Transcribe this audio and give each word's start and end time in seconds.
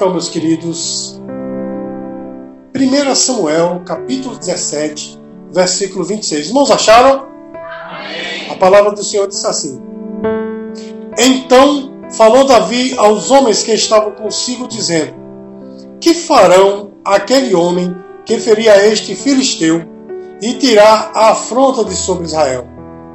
Então, 0.00 0.12
meus 0.12 0.30
queridos, 0.30 1.20
1 2.74 3.14
Samuel, 3.14 3.82
capítulo 3.84 4.34
17, 4.34 5.20
versículo 5.52 6.06
26. 6.06 6.46
Irmãos, 6.46 6.70
acharam? 6.70 7.26
Amém. 7.52 8.50
A 8.50 8.54
palavra 8.54 8.92
do 8.92 9.04
Senhor 9.04 9.28
diz 9.28 9.44
assim: 9.44 9.78
Então 11.18 11.92
falou 12.16 12.46
Davi 12.46 12.94
aos 12.96 13.30
homens 13.30 13.62
que 13.62 13.72
estavam 13.72 14.12
consigo, 14.12 14.66
dizendo: 14.66 15.12
Que 16.00 16.14
farão 16.14 16.92
aquele 17.04 17.54
homem 17.54 17.94
que 18.24 18.38
ferir 18.38 18.70
a 18.70 18.82
este 18.82 19.14
filisteu 19.14 19.82
e 20.40 20.54
tirar 20.54 21.10
a 21.14 21.32
afronta 21.32 21.84
de 21.84 21.94
sobre 21.94 22.24
Israel? 22.24 22.66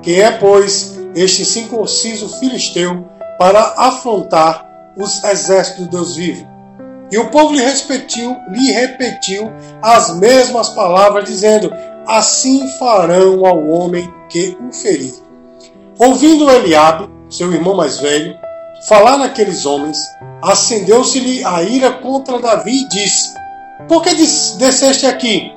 Quem 0.03 0.21
é, 0.21 0.29
pois, 0.33 0.99
este 1.15 1.45
circunciso 1.45 2.29
filisteu 2.37 3.03
para 3.39 3.73
afrontar 3.75 4.93
os 4.95 5.23
exércitos 5.23 5.85
de 5.85 5.89
Deus 5.89 6.15
vivo? 6.15 6.54
E 7.11 7.17
o 7.17 7.29
povo 7.29 7.53
lhe 7.53 7.61
repetiu, 7.61 8.35
lhe 8.49 8.71
repetiu 8.71 9.51
as 9.81 10.17
mesmas 10.17 10.69
palavras, 10.69 11.25
dizendo: 11.25 11.71
Assim 12.07 12.67
farão 12.79 13.45
ao 13.45 13.67
homem 13.67 14.11
que 14.29 14.57
o 14.67 14.73
ferir. 14.73 15.13
Ouvindo 15.99 16.49
Eliabe, 16.49 17.09
seu 17.29 17.51
irmão 17.53 17.75
mais 17.75 17.99
velho, 17.99 18.35
falar 18.87 19.17
naqueles 19.17 19.65
homens, 19.65 19.97
acendeu-se-lhe 20.41 21.43
a 21.43 21.61
ira 21.63 21.91
contra 21.91 22.39
Davi 22.39 22.81
e 22.81 22.89
disse: 22.89 23.33
Por 23.87 24.01
que 24.01 24.15
desceste 24.15 25.05
aqui? 25.05 25.51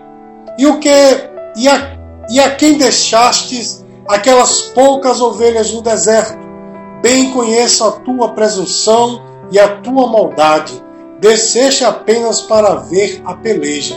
E 0.59 0.67
o 0.67 0.79
que 0.79 0.91
e 1.57 1.67
a, 1.67 1.97
e 2.31 2.41
a 2.41 2.55
quem 2.57 2.77
deixastes 2.77 3.85
aquelas 4.07 4.61
poucas 4.75 5.21
ovelhas 5.21 5.73
no 5.73 5.81
deserto? 5.81 6.47
Bem 7.01 7.31
conheço 7.33 7.85
a 7.85 7.93
tua 7.93 8.31
presunção 8.35 9.23
e 9.51 9.59
a 9.59 9.77
tua 9.77 10.07
maldade 10.09 10.88
desceste 11.21 11.85
apenas 11.85 12.41
para 12.43 12.75
ver 12.75 13.21
a 13.25 13.35
peleja. 13.35 13.97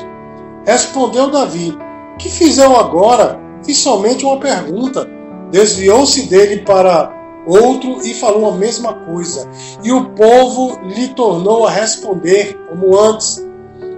Respondeu 0.66 1.30
Davi: 1.30 1.78
Que 2.18 2.30
fiz 2.30 2.58
eu 2.58 2.76
agora? 2.76 3.40
Fiz 3.64 3.78
somente 3.78 4.26
uma 4.26 4.40
pergunta. 4.40 5.08
Desviou-se 5.52 6.24
dele 6.24 6.62
para 6.62 7.12
outro 7.46 8.00
e 8.06 8.14
falou 8.14 8.50
a 8.50 8.56
mesma 8.56 8.94
coisa. 8.94 9.48
E 9.84 9.92
o 9.92 10.10
povo 10.12 10.80
lhe 10.84 11.10
tornou 11.10 11.66
a 11.66 11.72
responder 11.72 12.58
como 12.70 12.98
antes. 12.98 13.46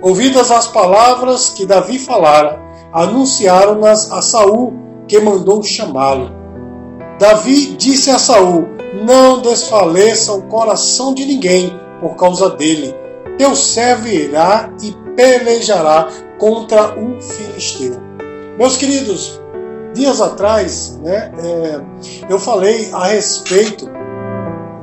Ouvidas 0.01 0.51
as 0.51 0.67
palavras 0.67 1.49
que 1.49 1.65
Davi 1.65 1.97
falara, 1.97 2.59
anunciaram-nas 2.91 4.11
a 4.11 4.21
Saul, 4.21 4.73
que 5.07 5.19
mandou 5.19 5.63
chamá-lo. 5.63 6.29
Davi 7.19 7.75
disse 7.77 8.09
a 8.09 8.19
Saul: 8.19 8.67
Não 9.05 9.41
desfaleça 9.41 10.33
o 10.33 10.43
coração 10.43 11.13
de 11.13 11.25
ninguém 11.25 11.79
por 12.01 12.15
causa 12.15 12.49
dele 12.49 13.02
teu 13.37 13.55
servo 13.55 14.07
irá 14.07 14.69
e 14.81 14.95
pelejará 15.15 16.07
contra 16.37 16.99
o 16.99 17.21
filisteu. 17.21 18.01
Meus 18.57 18.77
queridos, 18.77 19.41
dias 19.93 20.21
atrás, 20.21 20.99
né, 21.03 21.31
é, 21.37 21.81
eu 22.29 22.39
falei 22.39 22.89
a 22.93 23.07
respeito 23.07 23.89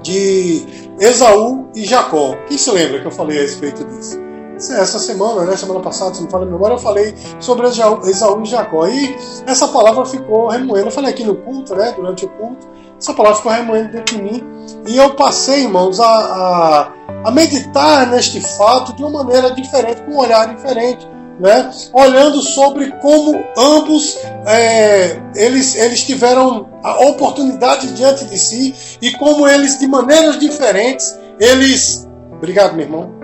de 0.03 0.65
Esaú 0.99 1.69
e 1.75 1.85
Jacó. 1.85 2.35
Quem 2.49 2.57
se 2.57 2.71
lembra 2.71 3.01
que 3.01 3.07
eu 3.07 3.11
falei 3.11 3.39
a 3.39 3.43
respeito 3.43 3.85
disso? 3.85 4.19
Essa 4.57 4.99
semana, 4.99 5.45
né, 5.45 5.57
semana 5.57 5.81
passada, 5.81 6.15
se 6.15 6.23
não 6.23 6.29
fala 6.29 6.45
a 6.45 6.51
memória, 6.51 6.75
eu 6.75 6.79
falei 6.79 7.15
sobre 7.39 7.67
Esaú 7.67 8.43
e 8.43 8.47
Jacó. 8.47 8.87
E 8.87 9.17
essa 9.47 9.69
palavra 9.69 10.05
ficou 10.05 10.49
remoendo. 10.49 10.89
Eu 10.89 10.93
falei 10.93 11.11
aqui 11.11 11.25
no 11.25 11.35
culto, 11.37 11.75
né, 11.75 11.93
durante 11.97 12.27
o 12.27 12.29
culto, 12.29 12.69
essa 13.01 13.15
palavra 13.15 13.39
ficou 13.39 13.53
remoendo 13.53 13.93
dentro 13.93 14.17
de 14.17 14.23
mim. 14.23 14.43
E 14.87 14.97
eu 14.97 15.15
passei, 15.15 15.63
irmãos, 15.63 15.99
a, 15.99 16.07
a, 16.07 16.93
a 17.25 17.31
meditar 17.31 18.07
neste 18.07 18.41
fato 18.41 18.95
de 18.95 19.03
uma 19.03 19.25
maneira 19.25 19.51
diferente, 19.51 20.03
com 20.03 20.13
um 20.13 20.19
olhar 20.19 20.55
diferente. 20.55 21.09
Né? 21.41 21.71
olhando 21.95 22.43
sobre 22.43 22.93
como 23.01 23.43
ambos 23.57 24.19
é, 24.47 25.19
eles, 25.35 25.75
eles 25.75 26.05
tiveram 26.05 26.69
a 26.85 27.01
oportunidade 27.07 27.95
diante 27.95 28.27
de 28.27 28.39
si 28.39 28.99
e 29.01 29.13
como 29.13 29.49
eles, 29.49 29.79
de 29.79 29.87
maneiras 29.87 30.39
diferentes, 30.39 31.19
eles. 31.39 32.07
Obrigado, 32.31 32.75
meu 32.75 32.85
irmão 32.85 33.20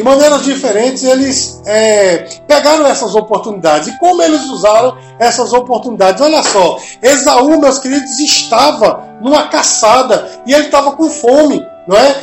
de 0.00 0.04
maneiras 0.04 0.44
diferentes, 0.44 1.04
eles 1.04 1.60
é, 1.66 2.26
pegaram 2.46 2.86
essas 2.86 3.14
oportunidades. 3.14 3.88
E 3.88 3.98
como 3.98 4.22
eles 4.22 4.42
usaram 4.46 4.96
essas 5.18 5.52
oportunidades? 5.52 6.22
Olha 6.22 6.42
só, 6.42 6.78
Esaú, 7.02 7.60
meus 7.60 7.78
queridos, 7.78 8.18
estava 8.18 9.04
numa 9.20 9.48
caçada 9.48 10.26
e 10.46 10.54
ele 10.54 10.64
estava 10.64 10.92
com 10.92 11.10
fome, 11.10 11.62
não 11.86 11.98
é? 11.98 12.16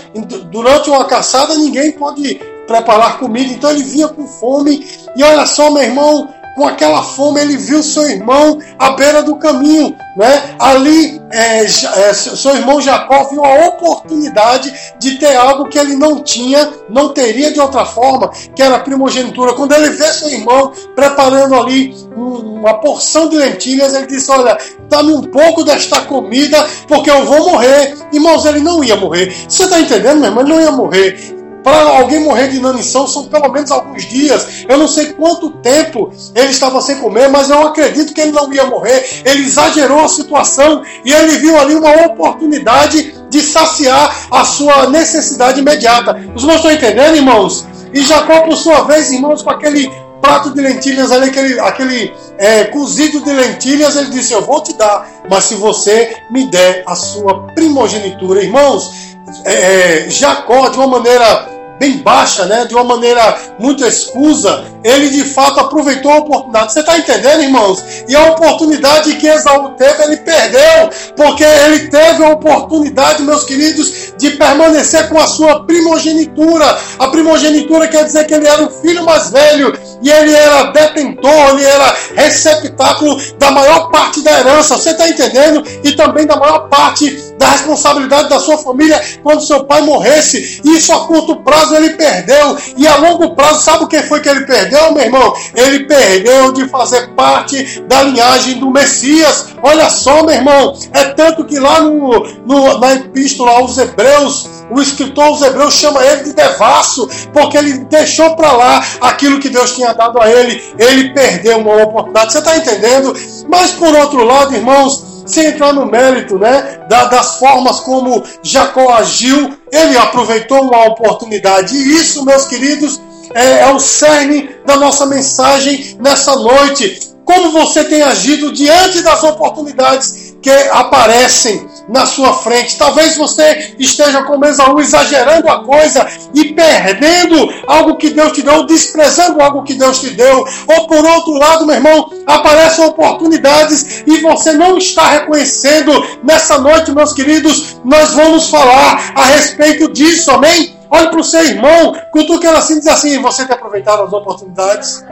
Durante 0.50 0.90
uma 0.90 1.06
caçada 1.06 1.54
ninguém 1.54 1.92
pode 1.92 2.42
preparar 2.66 3.20
comida, 3.20 3.54
então 3.54 3.70
ele 3.70 3.84
vinha 3.84 4.08
com 4.08 4.26
fome. 4.28 4.84
E 5.16 5.24
olha 5.24 5.46
só, 5.46 5.70
meu 5.70 5.84
irmão, 5.84 6.28
com 6.58 6.68
aquela 6.68 7.04
fome, 7.04 7.40
ele 7.40 7.56
viu 7.56 7.84
seu 7.84 8.10
irmão 8.10 8.58
à 8.80 8.90
beira 8.90 9.22
do 9.22 9.36
caminho. 9.36 9.96
Né? 10.18 10.56
Ali, 10.58 11.22
é, 11.32 11.64
é, 11.64 12.14
seu 12.14 12.56
irmão 12.56 12.82
Jacó 12.82 13.26
viu 13.26 13.46
a 13.46 13.68
oportunidade 13.68 14.74
de 14.98 15.20
ter 15.20 15.36
algo 15.36 15.70
que 15.70 15.78
ele 15.78 15.96
não 15.96 16.24
tinha, 16.24 16.68
não 16.90 17.14
teria 17.14 17.52
de 17.52 17.60
outra 17.60 17.86
forma, 17.86 18.32
que 18.56 18.64
era 18.64 18.78
a 18.78 18.80
primogenitura. 18.80 19.54
Quando 19.54 19.74
ele 19.74 19.92
vê 19.92 20.06
seu 20.06 20.30
irmão 20.30 20.72
preparando 20.96 21.54
ali 21.54 21.96
uma 22.16 22.74
porção 22.80 23.30
de 23.30 23.38
lentilhas, 23.38 23.94
ele 23.94 24.08
disse: 24.08 24.32
Olha, 24.32 24.58
dá-me 24.90 25.14
um 25.14 25.22
pouco 25.22 25.64
desta 25.64 26.02
comida, 26.02 26.68
porque 26.88 27.12
eu 27.12 27.24
vou 27.24 27.52
morrer. 27.52 27.96
Irmãos, 28.12 28.46
ele 28.46 28.62
não 28.62 28.84
ia 28.84 28.96
morrer. 28.96 29.32
Você 29.48 29.66
está 29.66 29.80
entendendo, 29.80 30.22
meu 30.22 30.30
irmão? 30.30 30.44
Ele 30.44 30.54
não 30.56 30.62
ia 30.62 30.72
morrer. 30.72 31.37
Para 31.68 31.98
alguém 31.98 32.22
morrer 32.22 32.48
de 32.48 32.56
inanição 32.56 33.06
são 33.06 33.26
pelo 33.26 33.52
menos 33.52 33.72
alguns 33.72 34.06
dias. 34.06 34.64
Eu 34.70 34.78
não 34.78 34.88
sei 34.88 35.08
quanto 35.08 35.50
tempo 35.50 36.10
ele 36.34 36.52
estava 36.52 36.82
sem 36.82 36.96
comer, 36.96 37.28
mas 37.28 37.50
eu 37.50 37.62
acredito 37.68 38.14
que 38.14 38.22
ele 38.22 38.32
não 38.32 38.54
ia 38.54 38.64
morrer. 38.64 39.06
Ele 39.26 39.44
exagerou 39.44 40.00
a 40.00 40.08
situação 40.08 40.82
e 41.04 41.12
ele 41.12 41.40
viu 41.40 41.60
ali 41.60 41.76
uma 41.76 42.06
oportunidade 42.06 43.14
de 43.30 43.42
saciar 43.42 44.28
a 44.32 44.46
sua 44.46 44.88
necessidade 44.90 45.60
imediata. 45.60 46.14
Os 46.34 46.44
irmãos 46.44 46.56
estão 46.56 46.72
entendendo, 46.72 47.18
irmãos? 47.18 47.68
E 47.94 48.02
Jacó, 48.02 48.44
por 48.44 48.56
sua 48.56 48.84
vez, 48.84 49.12
irmãos, 49.12 49.42
com 49.42 49.50
aquele 49.50 49.92
prato 50.22 50.52
de 50.52 50.62
lentilhas 50.62 51.12
ali, 51.12 51.28
aquele, 51.28 51.60
aquele 51.60 52.14
é, 52.38 52.64
cozido 52.64 53.20
de 53.20 53.34
lentilhas, 53.34 53.98
ele 53.98 54.12
disse: 54.12 54.32
Eu 54.32 54.42
vou 54.42 54.64
te 54.64 54.72
dar, 54.72 55.06
mas 55.30 55.44
se 55.44 55.56
você 55.56 56.16
me 56.32 56.50
der 56.50 56.84
a 56.88 56.96
sua 56.96 57.48
primogenitura. 57.48 58.42
Irmãos, 58.42 59.18
é, 59.44 60.06
é 60.06 60.10
Jacó, 60.10 60.70
de 60.70 60.78
uma 60.78 60.88
maneira 60.88 61.57
bem 61.80 61.98
baixa, 61.98 62.46
né, 62.46 62.66
de 62.66 62.74
uma 62.74 62.84
maneira 62.84 63.38
muito 63.60 63.86
escusa, 63.86 64.66
ele 64.84 65.10
de 65.10 65.24
fato 65.26 65.60
aproveitou 65.60 66.12
a 66.12 66.18
oportunidade. 66.18 66.74
Você 66.74 66.80
está 66.80 66.98
entendendo, 66.98 67.44
irmãos? 67.44 67.84
E 68.08 68.16
a 68.16 68.32
oportunidade 68.32 69.16
que 69.16 69.28
Esaú 69.28 69.70
teve, 69.72 70.04
ele 70.04 70.18
perdeu, 70.18 70.90
porque 71.16 71.44
ele 71.44 71.88
teve 71.88 72.24
a 72.24 72.30
oportunidade, 72.30 73.24
meus 73.24 73.44
queridos, 73.44 74.14
de 74.18 74.32
permanecer 74.32 75.10
com 75.10 75.20
a 75.20 75.28
sua 75.28 75.66
primogenitura. 75.66 76.78
A 77.00 77.08
primogenitura 77.08 77.88
quer 77.88 78.06
dizer 78.06 78.26
que 78.26 78.34
ele 78.34 78.48
era 78.48 78.64
o 78.64 78.70
filho 78.70 79.04
mais 79.04 79.30
velho 79.30 79.78
e 80.02 80.10
ele 80.10 80.34
era 80.34 80.72
detentor, 80.72 81.50
ele 81.52 81.66
era 81.66 81.96
receptáculo 82.16 83.20
da 83.38 83.52
maior 83.52 83.90
parte 83.90 84.22
da 84.22 84.40
herança. 84.40 84.78
Você 84.78 84.92
está 84.92 85.08
entendendo? 85.08 85.64
E 85.84 85.92
também 85.94 86.26
da 86.26 86.38
maior 86.38 86.68
parte 86.70 87.27
da 87.38 87.50
responsabilidade 87.50 88.30
da 88.30 88.40
sua 88.40 88.58
família 88.58 89.02
quando 89.24 89.46
seu 89.46 89.64
pai 89.64 89.82
morresse. 89.82 90.62
Isso 90.64 90.92
a 90.92 91.06
curto 91.08 91.36
prazo 91.38 91.76
ele 91.76 91.92
perdeu. 91.92 92.58
E 92.76 92.88
a 92.88 92.98
longo 92.98 93.36
prazo, 93.36 93.64
sabe 93.64 93.84
o 93.84 93.88
que 93.88 94.02
foi 94.04 94.20
que 94.22 94.30
ele 94.30 94.46
perdeu, 94.46 94.92
meu 94.94 95.04
irmão? 95.04 95.34
Ele 95.54 95.86
perdeu 95.86 96.52
de 96.54 96.68
fazer 96.68 97.08
parte 97.16 97.82
da 97.82 98.04
linhagem 98.04 98.60
do 98.60 98.72
Messias. 98.72 99.48
Olha 99.62 99.90
só, 99.90 100.24
meu 100.24 100.36
irmão. 100.36 100.78
É 100.94 101.06
tanto 101.06 101.46
que 101.46 101.60
lá 101.60 101.82
no, 101.82 102.28
no 102.46 102.78
na 102.80 102.94
epístola 102.94 103.52
aos 103.52 103.78
Hebreus, 103.78 104.50
o 104.70 104.82
escritor 104.82 105.26
aos 105.26 105.42
Hebreus 105.42 105.76
chama 105.76 106.04
ele 106.04 106.24
de 106.24 106.34
devasso, 106.34 107.08
porque 107.34 107.58
ele 107.58 107.80
deixou 107.86 108.36
para 108.36 108.52
lá 108.52 108.86
aquilo 109.02 109.40
que 109.40 109.50
Deus 109.50 109.76
tinha 109.76 109.94
dado 109.94 110.20
a 110.22 110.30
ele. 110.30 110.62
Ele 110.78 111.14
perdeu 111.14 111.60
uma 111.60 111.84
oportunidade. 111.84 112.32
Você 112.32 112.40
está 112.40 112.58
entendendo? 112.58 113.14
Mas 113.48 113.72
por 113.72 113.96
outro 113.96 114.24
lado, 114.24 114.54
irmãos, 114.54 115.07
sem 115.28 115.48
entrar 115.48 115.74
no 115.74 115.86
mérito 115.86 116.40
né, 116.40 116.80
das 116.90 117.38
formas 117.38 117.82
como 117.82 118.24
Jacó 118.42 118.94
agiu, 118.94 119.58
ele 119.72 119.98
aproveitou 119.98 120.62
uma 120.62 120.86
oportunidade. 120.86 121.76
E 121.76 121.98
isso, 121.98 122.26
meus 122.26 122.46
queridos, 122.46 123.00
é, 123.34 123.62
é 123.62 123.74
o 123.74 123.80
cerne 123.80 124.50
da 124.66 124.78
nossa 124.78 125.06
mensagem 125.06 125.98
nessa 126.00 126.36
noite. 126.36 127.12
Como 127.26 127.52
você 127.52 127.84
tem 127.84 128.02
agido 128.02 128.54
diante 128.54 129.02
das 129.02 129.22
oportunidades 129.24 130.36
que 130.42 130.50
aparecem 130.72 131.68
na 131.88 132.06
sua 132.06 132.34
frente. 132.34 132.78
Talvez 132.78 133.16
você 133.16 133.76
esteja 133.80 134.24
como 134.24 134.46
Esaú 134.46 134.80
exagerando 134.80 135.50
a 135.50 135.64
coisa 135.64 136.06
e 136.34 136.54
perdendo 136.54 137.54
algo 137.68 137.96
que 137.98 138.10
Deus 138.10 138.34
te 138.34 138.42
deu, 138.42 138.66
desprezando 138.66 139.42
algo 139.42 139.64
que 139.64 139.74
Deus 139.74 140.00
te 140.00 140.10
deu. 140.10 140.46
Ou 140.68 140.88
por 140.88 141.06
outro 141.06 141.34
lado, 141.34 141.66
meu 141.66 141.76
irmão, 141.76 142.12
aparecem 142.26 142.86
oportunidades 142.86 144.04
e 144.06 144.20
você 144.20 144.54
não 144.54 144.78
está 144.78 145.08
reconhecendo. 145.10 145.92
Nessa 146.24 146.58
noite, 146.58 146.92
meus 146.92 147.14
queridos, 147.14 147.78
nós 147.84 148.14
vamos 148.14 148.50
falar 148.50 149.14
a 149.16 149.26
respeito 149.26 149.92
disso, 149.92 150.32
amém? 150.32 150.76
Olhe 150.90 151.10
para 151.10 151.20
o 151.20 151.24
seu 151.24 151.44
irmão, 151.44 151.96
cutuque 152.12 152.48
ela 152.48 152.60
assim 152.60 152.80
diz 152.80 152.88
assim: 152.88 153.22
você 153.22 153.46
tem 153.46 153.56
aproveitado 153.56 154.04
as 154.04 154.14
oportunidades? 154.14 155.04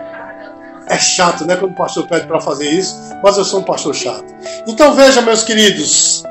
É 0.88 0.98
chato, 0.98 1.46
né? 1.46 1.56
Quando 1.56 1.72
o 1.72 1.76
pastor 1.76 2.08
pede 2.08 2.28
para 2.28 2.40
fazer 2.40 2.70
isso, 2.70 2.96
mas 3.24 3.38
eu 3.38 3.44
sou 3.44 3.60
um 3.60 3.64
pastor 3.64 3.94
chato. 3.94 4.26
Então 4.68 4.94
veja, 4.94 5.22
meus 5.22 5.44
queridos, 5.44 6.24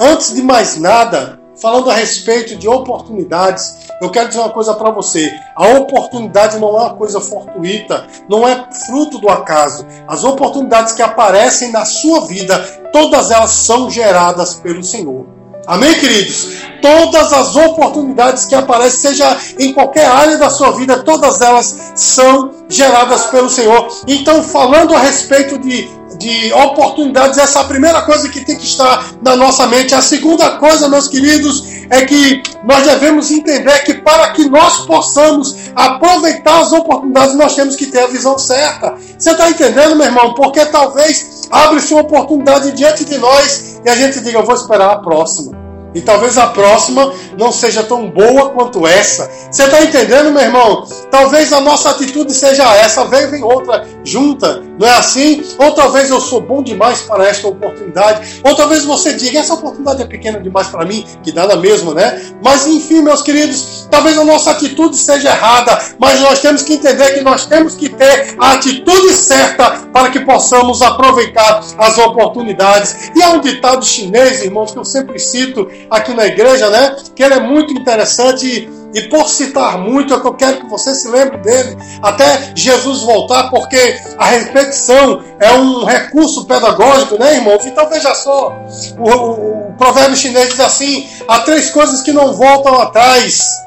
antes 0.00 0.34
de 0.34 0.42
mais 0.42 0.76
nada, 0.76 1.38
falando 1.60 1.90
a 1.90 1.94
respeito 1.94 2.56
de 2.56 2.68
oportunidades, 2.68 3.88
eu 4.00 4.10
quero 4.10 4.28
dizer 4.28 4.40
uma 4.40 4.50
coisa 4.50 4.74
para 4.74 4.90
você: 4.90 5.32
a 5.54 5.68
oportunidade 5.68 6.58
não 6.58 6.68
é 6.68 6.82
uma 6.82 6.94
coisa 6.94 7.20
fortuita, 7.20 8.06
não 8.28 8.46
é 8.46 8.66
fruto 8.86 9.18
do 9.18 9.28
acaso. 9.28 9.86
As 10.08 10.24
oportunidades 10.24 10.92
que 10.92 11.02
aparecem 11.02 11.70
na 11.70 11.84
sua 11.84 12.26
vida, 12.26 12.58
todas 12.92 13.30
elas 13.30 13.50
são 13.50 13.90
geradas 13.90 14.54
pelo 14.54 14.82
Senhor. 14.82 15.26
Amém, 15.66 15.94
queridos? 16.00 16.56
Todas 16.80 17.32
as 17.32 17.54
oportunidades 17.54 18.44
que 18.44 18.54
aparecem, 18.54 19.10
seja 19.10 19.36
em 19.60 19.72
qualquer 19.72 20.06
área 20.06 20.36
da 20.36 20.50
sua 20.50 20.72
vida, 20.72 21.04
todas 21.04 21.40
elas 21.40 21.92
são 21.94 22.50
geradas 22.68 23.26
pelo 23.26 23.48
Senhor. 23.48 23.86
Então, 24.08 24.42
falando 24.42 24.92
a 24.92 24.98
respeito 24.98 25.58
de, 25.58 25.88
de 26.22 26.52
oportunidades, 26.52 27.36
essa 27.36 27.58
é 27.58 27.62
a 27.62 27.64
primeira 27.64 28.02
coisa 28.02 28.28
que 28.28 28.44
tem 28.44 28.56
que 28.56 28.64
estar 28.64 29.12
na 29.20 29.34
nossa 29.34 29.66
mente. 29.66 29.94
A 29.94 30.00
segunda 30.00 30.52
coisa, 30.52 30.88
meus 30.88 31.08
queridos, 31.08 31.64
é 31.90 32.04
que 32.04 32.42
nós 32.64 32.84
devemos 32.84 33.30
entender 33.30 33.84
que 33.84 33.94
para 33.94 34.30
que 34.30 34.48
nós 34.48 34.86
possamos 34.86 35.56
aproveitar 35.74 36.60
as 36.60 36.72
oportunidades, 36.72 37.34
nós 37.34 37.54
temos 37.54 37.74
que 37.74 37.86
ter 37.86 38.04
a 38.04 38.06
visão 38.06 38.38
certa. 38.38 38.94
Você 39.18 39.32
está 39.32 39.50
entendendo, 39.50 39.96
meu 39.96 40.06
irmão? 40.06 40.34
Porque 40.34 40.64
talvez 40.66 41.48
abre-se 41.50 41.92
uma 41.92 42.02
oportunidade 42.02 42.70
diante 42.72 43.04
de 43.04 43.18
nós 43.18 43.80
e 43.84 43.90
a 43.90 43.96
gente 43.96 44.20
diga, 44.20 44.38
eu 44.38 44.44
vou 44.44 44.54
esperar 44.54 44.90
a 44.90 44.98
próxima. 44.98 45.61
E 45.94 46.00
talvez 46.00 46.38
a 46.38 46.48
próxima 46.48 47.12
não 47.38 47.52
seja 47.52 47.82
tão 47.82 48.10
boa 48.10 48.50
quanto 48.50 48.86
essa. 48.86 49.30
Você 49.50 49.64
está 49.64 49.82
entendendo, 49.82 50.32
meu 50.32 50.42
irmão? 50.42 50.86
Talvez 51.10 51.52
a 51.52 51.60
nossa 51.60 51.90
atitude 51.90 52.32
seja 52.32 52.64
essa, 52.76 53.04
vem, 53.04 53.30
vem 53.30 53.42
outra 53.42 53.86
junta, 54.04 54.62
não 54.78 54.86
é 54.86 54.92
assim? 54.92 55.44
Ou 55.58 55.72
talvez 55.72 56.10
eu 56.10 56.20
sou 56.20 56.40
bom 56.40 56.62
demais 56.62 57.02
para 57.02 57.26
esta 57.26 57.46
oportunidade, 57.48 58.40
ou 58.44 58.54
talvez 58.54 58.84
você 58.84 59.12
diga, 59.12 59.38
essa 59.38 59.54
oportunidade 59.54 60.02
é 60.02 60.06
pequena 60.06 60.40
demais 60.40 60.68
para 60.68 60.84
mim, 60.84 61.04
que 61.22 61.32
dá 61.32 61.46
na 61.46 61.56
mesma, 61.56 61.94
né? 61.94 62.20
Mas 62.42 62.66
enfim, 62.66 63.02
meus 63.02 63.22
queridos, 63.22 63.81
talvez 63.92 64.16
a 64.16 64.24
nossa 64.24 64.52
atitude 64.52 64.96
seja 64.96 65.28
errada, 65.28 65.78
mas 65.98 66.18
nós 66.18 66.40
temos 66.40 66.62
que 66.62 66.72
entender 66.72 67.12
que 67.12 67.20
nós 67.20 67.44
temos 67.44 67.74
que 67.74 67.90
ter 67.90 68.34
a 68.38 68.54
atitude 68.54 69.12
certa 69.12 69.70
para 69.92 70.08
que 70.08 70.20
possamos 70.20 70.80
aproveitar 70.80 71.62
as 71.76 71.98
oportunidades. 71.98 73.10
E 73.14 73.22
há 73.22 73.28
um 73.32 73.40
ditado 73.40 73.84
chinês, 73.84 74.42
irmãos, 74.42 74.72
que 74.72 74.78
eu 74.78 74.84
sempre 74.84 75.18
cito, 75.18 75.70
aqui 75.90 76.14
na 76.14 76.24
igreja, 76.24 76.70
né? 76.70 76.96
Que 77.14 77.22
ele 77.22 77.34
é 77.34 77.40
muito 77.40 77.74
interessante 77.74 78.66
e, 78.94 79.02
por 79.08 79.28
citar 79.28 79.76
muito, 79.76 80.14
é 80.14 80.20
que 80.20 80.26
eu 80.26 80.34
quero 80.34 80.60
que 80.60 80.70
você 80.70 80.94
se 80.94 81.08
lembre 81.08 81.36
dele 81.38 81.76
até 82.02 82.52
Jesus 82.54 83.02
voltar, 83.02 83.50
porque 83.50 83.98
a 84.16 84.24
repetição 84.26 85.22
é 85.38 85.52
um 85.52 85.84
recurso 85.84 86.46
pedagógico, 86.46 87.18
né, 87.18 87.36
irmãos? 87.36 87.66
Então 87.66 87.88
veja 87.90 88.14
só, 88.14 88.54
o, 88.98 89.10
o, 89.10 89.68
o 89.68 89.72
provérbio 89.74 90.16
chinês 90.16 90.48
diz 90.48 90.60
assim: 90.60 91.08
há 91.28 91.40
três 91.40 91.70
coisas 91.70 92.02
que 92.02 92.12
não 92.12 92.32
voltam 92.32 92.80
atrás. 92.80 93.62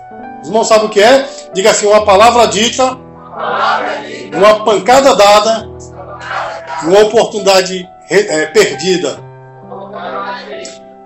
Os 0.45 0.49
irmãos 0.49 0.67
sabem 0.67 0.85
o 0.85 0.89
que 0.89 1.01
é? 1.01 1.27
Diga 1.53 1.71
assim: 1.71 1.87
uma 1.87 2.05
palavra 2.05 2.45
dita, 2.45 2.95
uma 4.31 4.63
pancada 4.63 5.15
dada, 5.15 5.67
uma 6.83 6.99
oportunidade 7.01 7.89
é, 8.09 8.45
perdida 8.45 9.25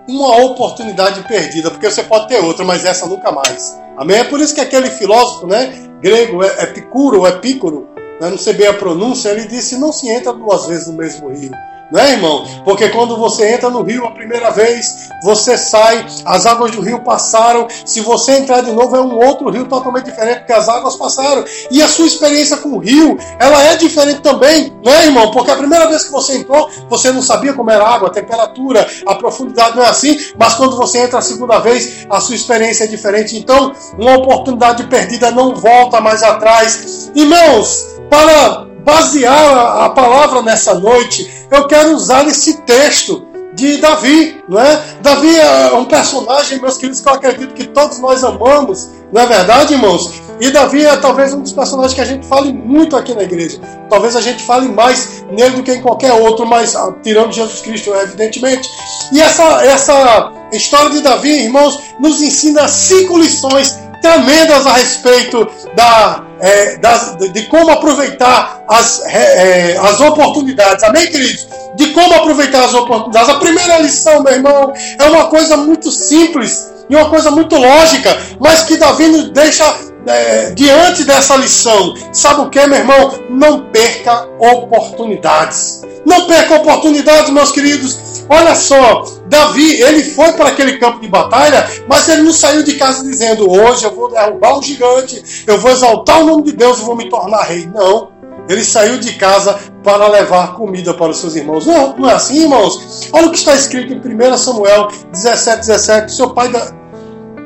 uma 0.09 0.43
oportunidade 0.43 1.21
perdida, 1.27 1.69
porque 1.69 1.89
você 1.89 2.01
pode 2.01 2.27
ter 2.27 2.43
outra, 2.43 2.65
mas 2.65 2.83
essa 2.83 3.05
nunca 3.05 3.31
mais. 3.31 3.79
Amém? 3.95 4.17
É 4.17 4.23
por 4.23 4.39
isso 4.39 4.55
que 4.55 4.61
aquele 4.61 4.89
filósofo 4.89 5.45
né, 5.45 5.71
grego, 6.01 6.43
Epicuro, 6.43 7.27
Epícoro, 7.27 7.87
né, 8.19 8.27
não 8.29 8.37
sei 8.37 8.53
bem 8.53 8.67
a 8.67 8.73
pronúncia, 8.73 9.29
ele 9.29 9.47
disse: 9.47 9.77
não 9.77 9.93
se 9.93 10.09
entra 10.09 10.33
duas 10.33 10.65
vezes 10.65 10.87
no 10.87 10.93
mesmo 10.93 11.29
rio. 11.29 11.51
Né, 11.91 12.11
irmão? 12.11 12.45
Porque 12.63 12.89
quando 12.89 13.17
você 13.17 13.55
entra 13.55 13.69
no 13.69 13.81
rio 13.81 14.05
a 14.05 14.11
primeira 14.11 14.51
vez, 14.51 15.09
você 15.23 15.57
sai, 15.57 16.05
as 16.23 16.45
águas 16.45 16.71
do 16.71 16.81
rio 16.81 16.99
passaram. 16.99 17.67
Se 17.83 18.01
você 18.01 18.33
entrar 18.33 18.61
de 18.61 18.71
novo, 18.71 18.95
é 18.95 19.01
um 19.01 19.15
outro 19.15 19.49
rio 19.49 19.65
totalmente 19.65 20.05
diferente, 20.05 20.39
porque 20.39 20.53
as 20.53 20.69
águas 20.69 20.95
passaram. 20.95 21.43
E 21.71 21.81
a 21.81 21.87
sua 21.87 22.05
experiência 22.05 22.57
com 22.57 22.69
o 22.69 22.77
rio, 22.77 23.17
ela 23.39 23.63
é 23.63 23.75
diferente 23.75 24.21
também, 24.21 24.71
né, 24.85 25.05
irmão? 25.07 25.31
Porque 25.31 25.49
a 25.49 25.55
primeira 25.55 25.87
vez 25.87 26.03
que 26.03 26.11
você 26.11 26.37
entrou, 26.37 26.69
você 26.87 27.11
não 27.11 27.23
sabia 27.23 27.53
como 27.53 27.71
era 27.71 27.83
a 27.83 27.95
água, 27.95 28.09
a 28.09 28.11
temperatura, 28.11 28.87
a 29.07 29.15
profundidade 29.15 29.75
não 29.75 29.83
é 29.83 29.89
assim. 29.89 30.15
Mas 30.37 30.53
quando 30.53 30.77
você 30.77 30.99
entra 30.99 31.17
a 31.17 31.23
segunda 31.23 31.57
vez, 31.57 32.05
a 32.07 32.19
sua 32.19 32.35
experiência 32.35 32.83
é 32.83 32.87
diferente. 32.87 33.35
Então, 33.35 33.73
uma 33.97 34.15
oportunidade 34.17 34.83
perdida 34.83 35.31
não 35.31 35.55
volta 35.55 35.99
mais 35.99 36.21
atrás. 36.21 37.11
Irmãos, 37.15 37.97
para 38.09 38.68
basear 38.89 39.83
a 39.83 39.89
palavra 39.89 40.41
nessa 40.41 40.73
noite, 40.73 41.29
eu 41.51 41.67
quero 41.67 41.93
usar 41.93 42.27
esse 42.27 42.61
texto 42.61 43.27
de 43.53 43.77
Davi, 43.77 44.41
não 44.47 44.59
é? 44.59 44.81
Davi 45.01 45.35
é 45.35 45.73
um 45.73 45.85
personagem, 45.85 46.59
meus 46.59 46.77
queridos, 46.77 47.01
que 47.01 47.07
eu 47.07 47.13
acredito 47.13 47.53
que 47.53 47.67
todos 47.67 47.99
nós 47.99 48.23
amamos, 48.23 48.89
não 49.11 49.21
é 49.21 49.25
verdade, 49.25 49.73
irmãos? 49.73 50.11
E 50.39 50.49
Davi 50.49 50.85
é 50.85 50.95
talvez 50.95 51.33
um 51.33 51.41
dos 51.41 51.51
personagens 51.51 51.93
que 51.93 52.01
a 52.01 52.05
gente 52.05 52.25
fale 52.25 52.53
muito 52.53 52.95
aqui 52.95 53.13
na 53.13 53.23
igreja. 53.23 53.59
Talvez 53.89 54.15
a 54.15 54.21
gente 54.21 54.41
fale 54.43 54.69
mais 54.69 55.25
nele 55.29 55.57
do 55.57 55.63
que 55.63 55.73
em 55.73 55.81
qualquer 55.81 56.13
outro, 56.13 56.45
mas 56.45 56.75
ah, 56.75 56.93
tirando 57.03 57.33
Jesus 57.33 57.59
Cristo, 57.59 57.93
evidentemente. 57.93 58.69
E 59.11 59.19
essa, 59.19 59.43
essa 59.65 60.31
história 60.53 60.91
de 60.91 61.01
Davi, 61.01 61.43
irmãos, 61.43 61.79
nos 61.99 62.21
ensina 62.21 62.67
cinco 62.69 63.17
lições 63.17 63.77
tremendas 64.01 64.65
a 64.65 64.73
respeito 64.73 65.45
da, 65.75 66.23
é, 66.39 66.77
das, 66.77 67.17
de 67.17 67.43
como 67.43 67.71
aproveitar 67.71 68.63
as, 68.67 69.01
é, 69.05 69.77
as 69.77 69.99
oportunidades. 70.01 70.83
Amém, 70.83 71.07
queridos? 71.07 71.47
De 71.75 71.87
como 71.87 72.13
aproveitar 72.15 72.65
as 72.65 72.73
oportunidades. 72.73 73.29
A 73.29 73.35
primeira 73.35 73.79
lição, 73.79 74.23
meu 74.23 74.33
irmão, 74.33 74.73
é 74.97 75.03
uma 75.05 75.25
coisa 75.25 75.57
muito 75.57 75.91
simples 75.91 76.71
e 76.89 76.95
uma 76.95 77.09
coisa 77.09 77.29
muito 77.29 77.55
lógica, 77.55 78.17
mas 78.39 78.63
que 78.63 78.77
Davi 78.77 79.07
nos 79.07 79.29
deixa 79.29 79.63
é, 80.07 80.51
diante 80.51 81.03
dessa 81.03 81.35
lição. 81.35 81.93
Sabe 82.11 82.41
o 82.41 82.49
que, 82.49 82.65
meu 82.65 82.79
irmão? 82.79 83.13
Não 83.29 83.65
perca 83.65 84.27
oportunidades. 84.39 85.81
Não 86.05 86.25
perca 86.25 86.55
oportunidades, 86.55 87.29
meus 87.29 87.51
queridos. 87.51 88.25
Olha 88.29 88.55
só, 88.55 89.03
Davi, 89.29 89.79
ele 89.81 90.03
foi 90.03 90.33
para 90.33 90.49
aquele 90.49 90.77
campo 90.79 90.99
de 90.99 91.07
batalha, 91.07 91.69
mas 91.87 92.09
ele 92.09 92.23
não 92.23 92.33
saiu 92.33 92.63
de 92.63 92.73
casa 92.73 93.03
dizendo: 93.03 93.49
Hoje 93.49 93.85
eu 93.85 93.93
vou 93.93 94.09
derrubar 94.09 94.57
o 94.57 94.61
gigante, 94.61 95.43
eu 95.45 95.57
vou 95.59 95.71
exaltar 95.71 96.21
o 96.21 96.25
nome 96.25 96.43
de 96.43 96.53
Deus 96.53 96.79
e 96.79 96.83
vou 96.83 96.95
me 96.95 97.09
tornar 97.09 97.43
rei. 97.43 97.69
Não. 97.73 98.09
Ele 98.49 98.63
saiu 98.63 98.97
de 98.97 99.13
casa 99.13 99.59
para 99.83 100.07
levar 100.07 100.55
comida 100.55 100.91
para 100.95 101.11
os 101.11 101.17
seus 101.17 101.35
irmãos. 101.35 101.67
Não, 101.67 101.95
não 101.95 102.09
é 102.09 102.13
assim, 102.13 102.41
irmãos? 102.41 103.07
Olha 103.13 103.27
o 103.27 103.31
que 103.31 103.37
está 103.37 103.53
escrito 103.53 103.93
em 103.93 103.99
1 103.99 104.37
Samuel 104.37 104.87
17, 105.11 105.59
17. 105.59 106.11
Seu 106.11 106.31
pai 106.31 106.49
da... 106.49 106.71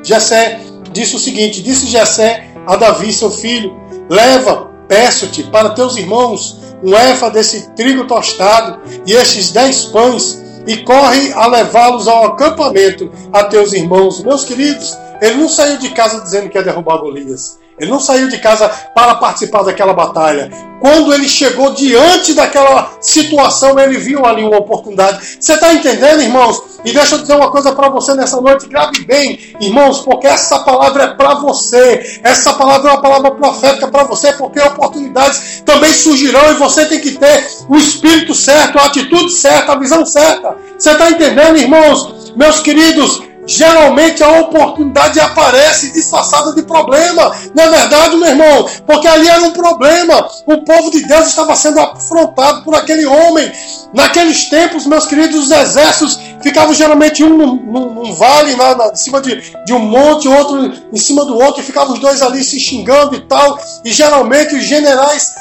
Jessé 0.02 0.60
disse 0.90 1.16
o 1.16 1.18
seguinte: 1.18 1.62
Disse 1.62 1.86
Jessé 1.86 2.48
a 2.66 2.76
Davi, 2.76 3.12
seu 3.12 3.30
filho: 3.30 3.78
Leva, 4.08 4.70
peço-te, 4.88 5.42
para 5.42 5.70
teus 5.70 5.96
irmãos 5.96 6.62
um 6.82 6.94
éfa 6.94 7.30
desse 7.30 7.70
trigo 7.70 8.06
tostado 8.06 8.80
e 9.06 9.12
estes 9.12 9.50
dez 9.52 9.86
pães 9.86 10.43
e 10.66 10.78
corre 10.78 11.32
a 11.32 11.46
levá-los 11.46 12.08
ao 12.08 12.26
acampamento 12.26 13.10
a 13.32 13.44
teus 13.44 13.72
irmãos. 13.72 14.22
Meus 14.22 14.44
queridos, 14.44 14.96
ele 15.20 15.36
não 15.36 15.48
saiu 15.48 15.78
de 15.78 15.90
casa 15.90 16.20
dizendo 16.20 16.48
que 16.48 16.58
ia 16.58 16.64
derrubar 16.64 16.98
Golias. 16.98 17.58
Ele 17.78 17.90
não 17.90 17.98
saiu 17.98 18.28
de 18.28 18.38
casa 18.38 18.68
para 18.94 19.16
participar 19.16 19.62
daquela 19.62 19.92
batalha. 19.92 20.50
Quando 20.80 21.14
ele 21.14 21.28
chegou 21.28 21.72
diante 21.72 22.34
daquela 22.34 22.92
situação, 23.00 23.78
ele 23.78 23.96
viu 23.96 24.24
ali 24.24 24.44
uma 24.44 24.58
oportunidade. 24.58 25.38
Você 25.40 25.54
está 25.54 25.72
entendendo, 25.72 26.20
irmãos? 26.20 26.62
E 26.84 26.92
deixa 26.92 27.14
eu 27.14 27.20
dizer 27.20 27.34
uma 27.34 27.50
coisa 27.50 27.72
para 27.72 27.88
você 27.88 28.14
nessa 28.14 28.40
noite. 28.40 28.68
Grave 28.68 29.04
bem, 29.04 29.56
irmãos, 29.60 30.00
porque 30.00 30.26
essa 30.26 30.58
palavra 30.60 31.04
é 31.04 31.06
para 31.14 31.34
você. 31.36 32.20
Essa 32.22 32.52
palavra 32.52 32.90
é 32.90 32.92
uma 32.92 33.00
palavra 33.00 33.30
profética 33.30 33.88
para 33.88 34.04
você, 34.04 34.34
porque 34.34 34.60
oportunidades 34.60 35.62
também 35.64 35.90
surgirão 35.90 36.52
e 36.52 36.54
você 36.54 36.84
tem 36.84 37.00
que 37.00 37.12
ter 37.12 37.48
o 37.68 37.76
espírito 37.76 38.34
certo, 38.34 38.78
a 38.78 38.84
atitude 38.84 39.32
certa, 39.32 39.72
a 39.72 39.78
visão 39.78 40.04
certa. 40.04 40.54
Você 40.78 40.90
está 40.90 41.10
entendendo, 41.10 41.56
irmãos? 41.56 42.32
Meus 42.36 42.60
queridos, 42.60 43.22
Geralmente 43.46 44.22
a 44.22 44.40
oportunidade 44.40 45.20
aparece 45.20 45.92
disfarçada 45.92 46.52
de 46.54 46.62
problema. 46.62 47.34
Não 47.54 47.64
é 47.64 47.68
verdade, 47.68 48.16
meu 48.16 48.28
irmão? 48.28 48.68
Porque 48.86 49.06
ali 49.06 49.28
era 49.28 49.42
um 49.42 49.50
problema. 49.50 50.28
O 50.46 50.58
povo 50.58 50.90
de 50.90 51.02
Deus 51.06 51.28
estava 51.28 51.54
sendo 51.54 51.80
afrontado 51.80 52.62
por 52.62 52.74
aquele 52.74 53.04
homem. 53.04 53.52
Naqueles 53.92 54.48
tempos, 54.48 54.86
meus 54.86 55.06
queridos, 55.06 55.44
os 55.44 55.50
exércitos 55.50 56.18
ficavam 56.42 56.74
geralmente 56.74 57.22
um 57.22 57.36
num, 57.36 57.94
num 57.94 58.14
vale, 58.14 58.56
na, 58.56 58.74
na, 58.74 58.86
em 58.88 58.96
cima 58.96 59.20
de, 59.20 59.40
de 59.64 59.72
um 59.72 59.78
monte, 59.78 60.26
outro 60.26 60.72
em 60.92 60.98
cima 60.98 61.24
do 61.24 61.38
outro, 61.38 61.60
e 61.60 61.64
ficavam 61.64 61.94
os 61.94 62.00
dois 62.00 62.22
ali 62.22 62.42
se 62.42 62.58
xingando 62.58 63.14
e 63.14 63.20
tal. 63.20 63.58
E 63.84 63.92
geralmente 63.92 64.54
os 64.54 64.64
generais 64.64 65.34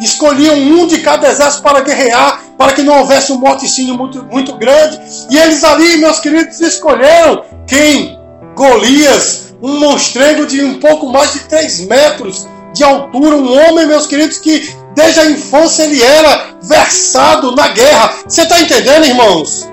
escolhiam 0.00 0.56
um 0.56 0.86
de 0.86 0.98
cada 0.98 1.28
exército 1.28 1.62
para 1.62 1.80
guerrear, 1.80 2.40
para 2.56 2.72
que 2.72 2.82
não 2.82 2.98
houvesse 2.98 3.32
um 3.32 3.38
morticínio 3.38 3.96
muito, 3.96 4.24
muito 4.24 4.54
grande. 4.54 5.00
E 5.30 5.36
eles 5.36 5.62
ali, 5.64 5.98
meus 5.98 6.20
queridos, 6.20 6.60
escolheram 6.60 7.44
quem? 7.66 8.18
Golias, 8.56 9.54
um 9.62 9.78
monstrengo 9.78 10.46
de 10.46 10.62
um 10.62 10.78
pouco 10.78 11.08
mais 11.08 11.32
de 11.32 11.40
3 11.40 11.86
metros 11.86 12.46
de 12.72 12.82
altura, 12.82 13.36
um 13.36 13.52
homem, 13.52 13.86
meus 13.86 14.06
queridos, 14.06 14.38
que 14.38 14.74
desde 14.94 15.20
a 15.20 15.30
infância 15.30 15.84
ele 15.84 16.02
era 16.02 16.56
versado 16.62 17.54
na 17.54 17.68
guerra. 17.68 18.14
Você 18.26 18.42
está 18.42 18.60
entendendo, 18.60 19.06
irmãos? 19.06 19.68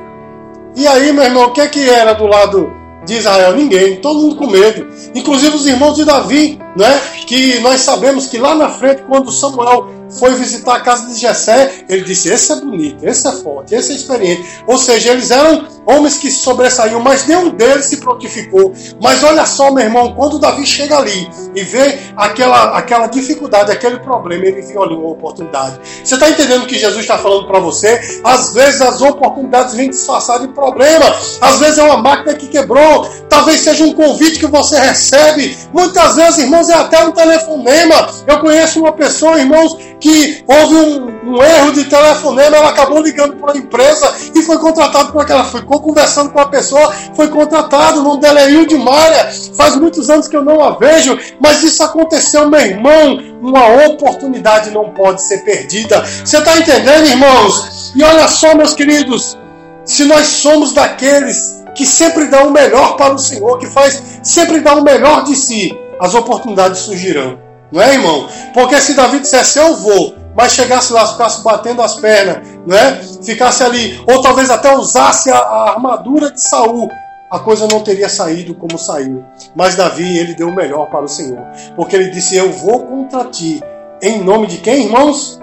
E 0.75 0.87
aí, 0.87 1.11
meu 1.11 1.23
irmão, 1.23 1.45
o 1.45 1.51
que, 1.51 1.61
é 1.61 1.67
que 1.67 1.89
era 1.89 2.13
do 2.13 2.25
lado 2.25 2.71
de 3.05 3.15
Israel? 3.15 3.55
Ninguém, 3.55 3.97
todo 3.97 4.21
mundo 4.21 4.35
com 4.35 4.47
medo. 4.47 4.87
Inclusive 5.13 5.55
os 5.55 5.65
irmãos 5.65 5.95
de 5.95 6.05
Davi, 6.05 6.59
né? 6.77 7.01
que 7.27 7.59
nós 7.59 7.81
sabemos 7.81 8.27
que 8.27 8.37
lá 8.37 8.55
na 8.55 8.69
frente, 8.69 9.03
quando 9.07 9.31
Samuel 9.31 9.87
foi 10.19 10.35
visitar 10.35 10.75
a 10.75 10.79
casa 10.79 11.07
de 11.07 11.19
Jessé, 11.19 11.85
ele 11.89 12.03
disse: 12.03 12.29
Esse 12.29 12.51
é 12.51 12.55
bonito, 12.55 13.05
esse 13.05 13.27
é 13.27 13.31
forte, 13.31 13.75
esse 13.75 13.91
é 13.91 13.95
experiente. 13.95 14.43
Ou 14.67 14.77
seja, 14.77 15.11
eles 15.11 15.31
eram 15.31 15.65
homens 15.85 16.17
que 16.17 16.29
sobressaíam, 16.31 16.99
mas 16.99 17.25
nenhum 17.25 17.49
deles 17.49 17.85
se 17.85 17.97
prontificou. 17.97 18.73
Mas 19.01 19.23
olha 19.23 19.45
só, 19.45 19.71
meu 19.71 19.83
irmão, 19.83 20.13
quando 20.13 20.39
Davi 20.39 20.65
chega 20.65 20.97
ali 20.97 21.29
e 21.55 21.63
vê 21.63 21.99
aquela, 22.15 22.77
aquela 22.77 23.07
dificuldade, 23.07 23.71
aquele 23.71 23.99
problema, 23.99 24.45
ele 24.45 24.61
viu 24.61 24.81
ali 24.81 24.95
uma 24.95 25.09
oportunidade. 25.09 25.79
Você 26.03 26.13
está 26.13 26.29
entendendo 26.29 26.63
o 26.63 26.67
que 26.67 26.77
Jesus 26.77 27.01
está 27.01 27.17
falando 27.17 27.47
para 27.47 27.59
você? 27.59 28.21
Às 28.23 28.53
vezes 28.53 28.81
as 28.81 29.01
oportunidades 29.01 29.73
vêm 29.73 29.89
disfarçadas 29.89 30.47
de 30.47 30.53
problema, 30.53 31.05
às 31.41 31.59
vezes 31.59 31.77
é 31.77 31.83
uma 31.83 31.97
máquina 31.97 32.33
que 32.35 32.47
quebrou, 32.47 33.07
talvez 33.29 33.61
seja 33.61 33.83
um 33.83 33.93
convite 33.93 34.39
que 34.39 34.47
você 34.47 34.79
recebe. 34.79 35.57
Muitas 35.73 36.15
vezes, 36.15 36.39
irmãos, 36.39 36.69
é 36.69 36.73
até 36.73 37.03
um 37.03 37.11
telefonema. 37.11 38.09
Eu 38.27 38.39
conheço 38.39 38.79
uma 38.79 38.91
pessoa, 38.91 39.39
irmãos, 39.39 39.77
que 40.01 40.43
houve 40.47 40.75
um, 40.75 41.35
um 41.35 41.43
erro 41.43 41.71
de 41.71 41.85
telefonema, 41.85 42.57
ela 42.57 42.69
acabou 42.69 43.01
ligando 43.01 43.35
para 43.35 43.51
uma 43.51 43.57
empresa 43.57 44.13
e 44.33 44.41
foi 44.41 44.57
contratado 44.57 45.11
por 45.11 45.21
aquela. 45.21 45.45
Ficou 45.45 45.79
conversando 45.79 46.31
com 46.31 46.39
a 46.39 46.47
pessoa, 46.47 46.91
foi 47.15 47.27
contratado 47.29 48.01
num 48.01 48.17
deleio 48.17 48.65
de 48.65 48.75
malha. 48.75 49.31
Faz 49.55 49.75
muitos 49.75 50.09
anos 50.09 50.27
que 50.27 50.35
eu 50.35 50.43
não 50.43 50.61
a 50.61 50.71
vejo, 50.71 51.17
mas 51.39 51.63
isso 51.63 51.83
aconteceu, 51.83 52.49
meu 52.49 52.59
irmão. 52.59 53.31
Uma 53.41 53.85
oportunidade 53.87 54.71
não 54.71 54.89
pode 54.89 55.21
ser 55.21 55.43
perdida. 55.43 56.03
Você 56.03 56.37
está 56.37 56.57
entendendo, 56.57 57.07
irmãos? 57.07 57.91
E 57.95 58.03
olha 58.03 58.27
só, 58.27 58.55
meus 58.55 58.73
queridos, 58.73 59.37
se 59.85 60.03
nós 60.05 60.25
somos 60.27 60.73
daqueles 60.73 61.63
que 61.75 61.85
sempre 61.85 62.25
dão 62.25 62.47
o 62.47 62.51
melhor 62.51 62.97
para 62.97 63.13
o 63.13 63.19
Senhor, 63.19 63.57
que 63.59 63.67
faz 63.67 64.01
sempre 64.23 64.59
dá 64.59 64.73
o 64.73 64.83
melhor 64.83 65.23
de 65.23 65.35
si, 65.35 65.71
as 65.99 66.15
oportunidades 66.15 66.79
surgirão. 66.79 67.50
Não 67.71 67.81
é, 67.81 67.93
irmão? 67.93 68.27
Porque 68.53 68.79
se 68.81 68.93
Davi 68.93 69.19
dissesse 69.19 69.59
eu 69.59 69.75
vou, 69.75 70.15
mas 70.35 70.53
chegasse 70.53 70.91
lá, 70.93 71.07
ficasse 71.07 71.43
batendo 71.43 71.81
as 71.81 71.95
pernas, 71.95 72.45
não 72.65 72.75
é? 72.75 73.01
Ficasse 73.23 73.63
ali, 73.63 74.03
ou 74.07 74.21
talvez 74.21 74.49
até 74.49 74.75
usasse 74.75 75.29
a, 75.29 75.37
a 75.37 75.69
armadura 75.71 76.31
de 76.31 76.41
Saul, 76.41 76.89
a 77.31 77.39
coisa 77.39 77.65
não 77.67 77.79
teria 77.79 78.09
saído 78.09 78.53
como 78.55 78.77
saiu. 78.77 79.23
Mas 79.55 79.75
Davi, 79.75 80.17
ele 80.17 80.35
deu 80.35 80.49
o 80.49 80.55
melhor 80.55 80.89
para 80.89 81.05
o 81.05 81.07
Senhor, 81.07 81.41
porque 81.75 81.95
ele 81.95 82.09
disse: 82.09 82.35
Eu 82.35 82.51
vou 82.51 82.85
contra 82.85 83.25
ti. 83.25 83.61
Em 84.01 84.21
nome 84.21 84.47
de 84.47 84.57
quem, 84.57 84.85
irmãos? 84.85 85.39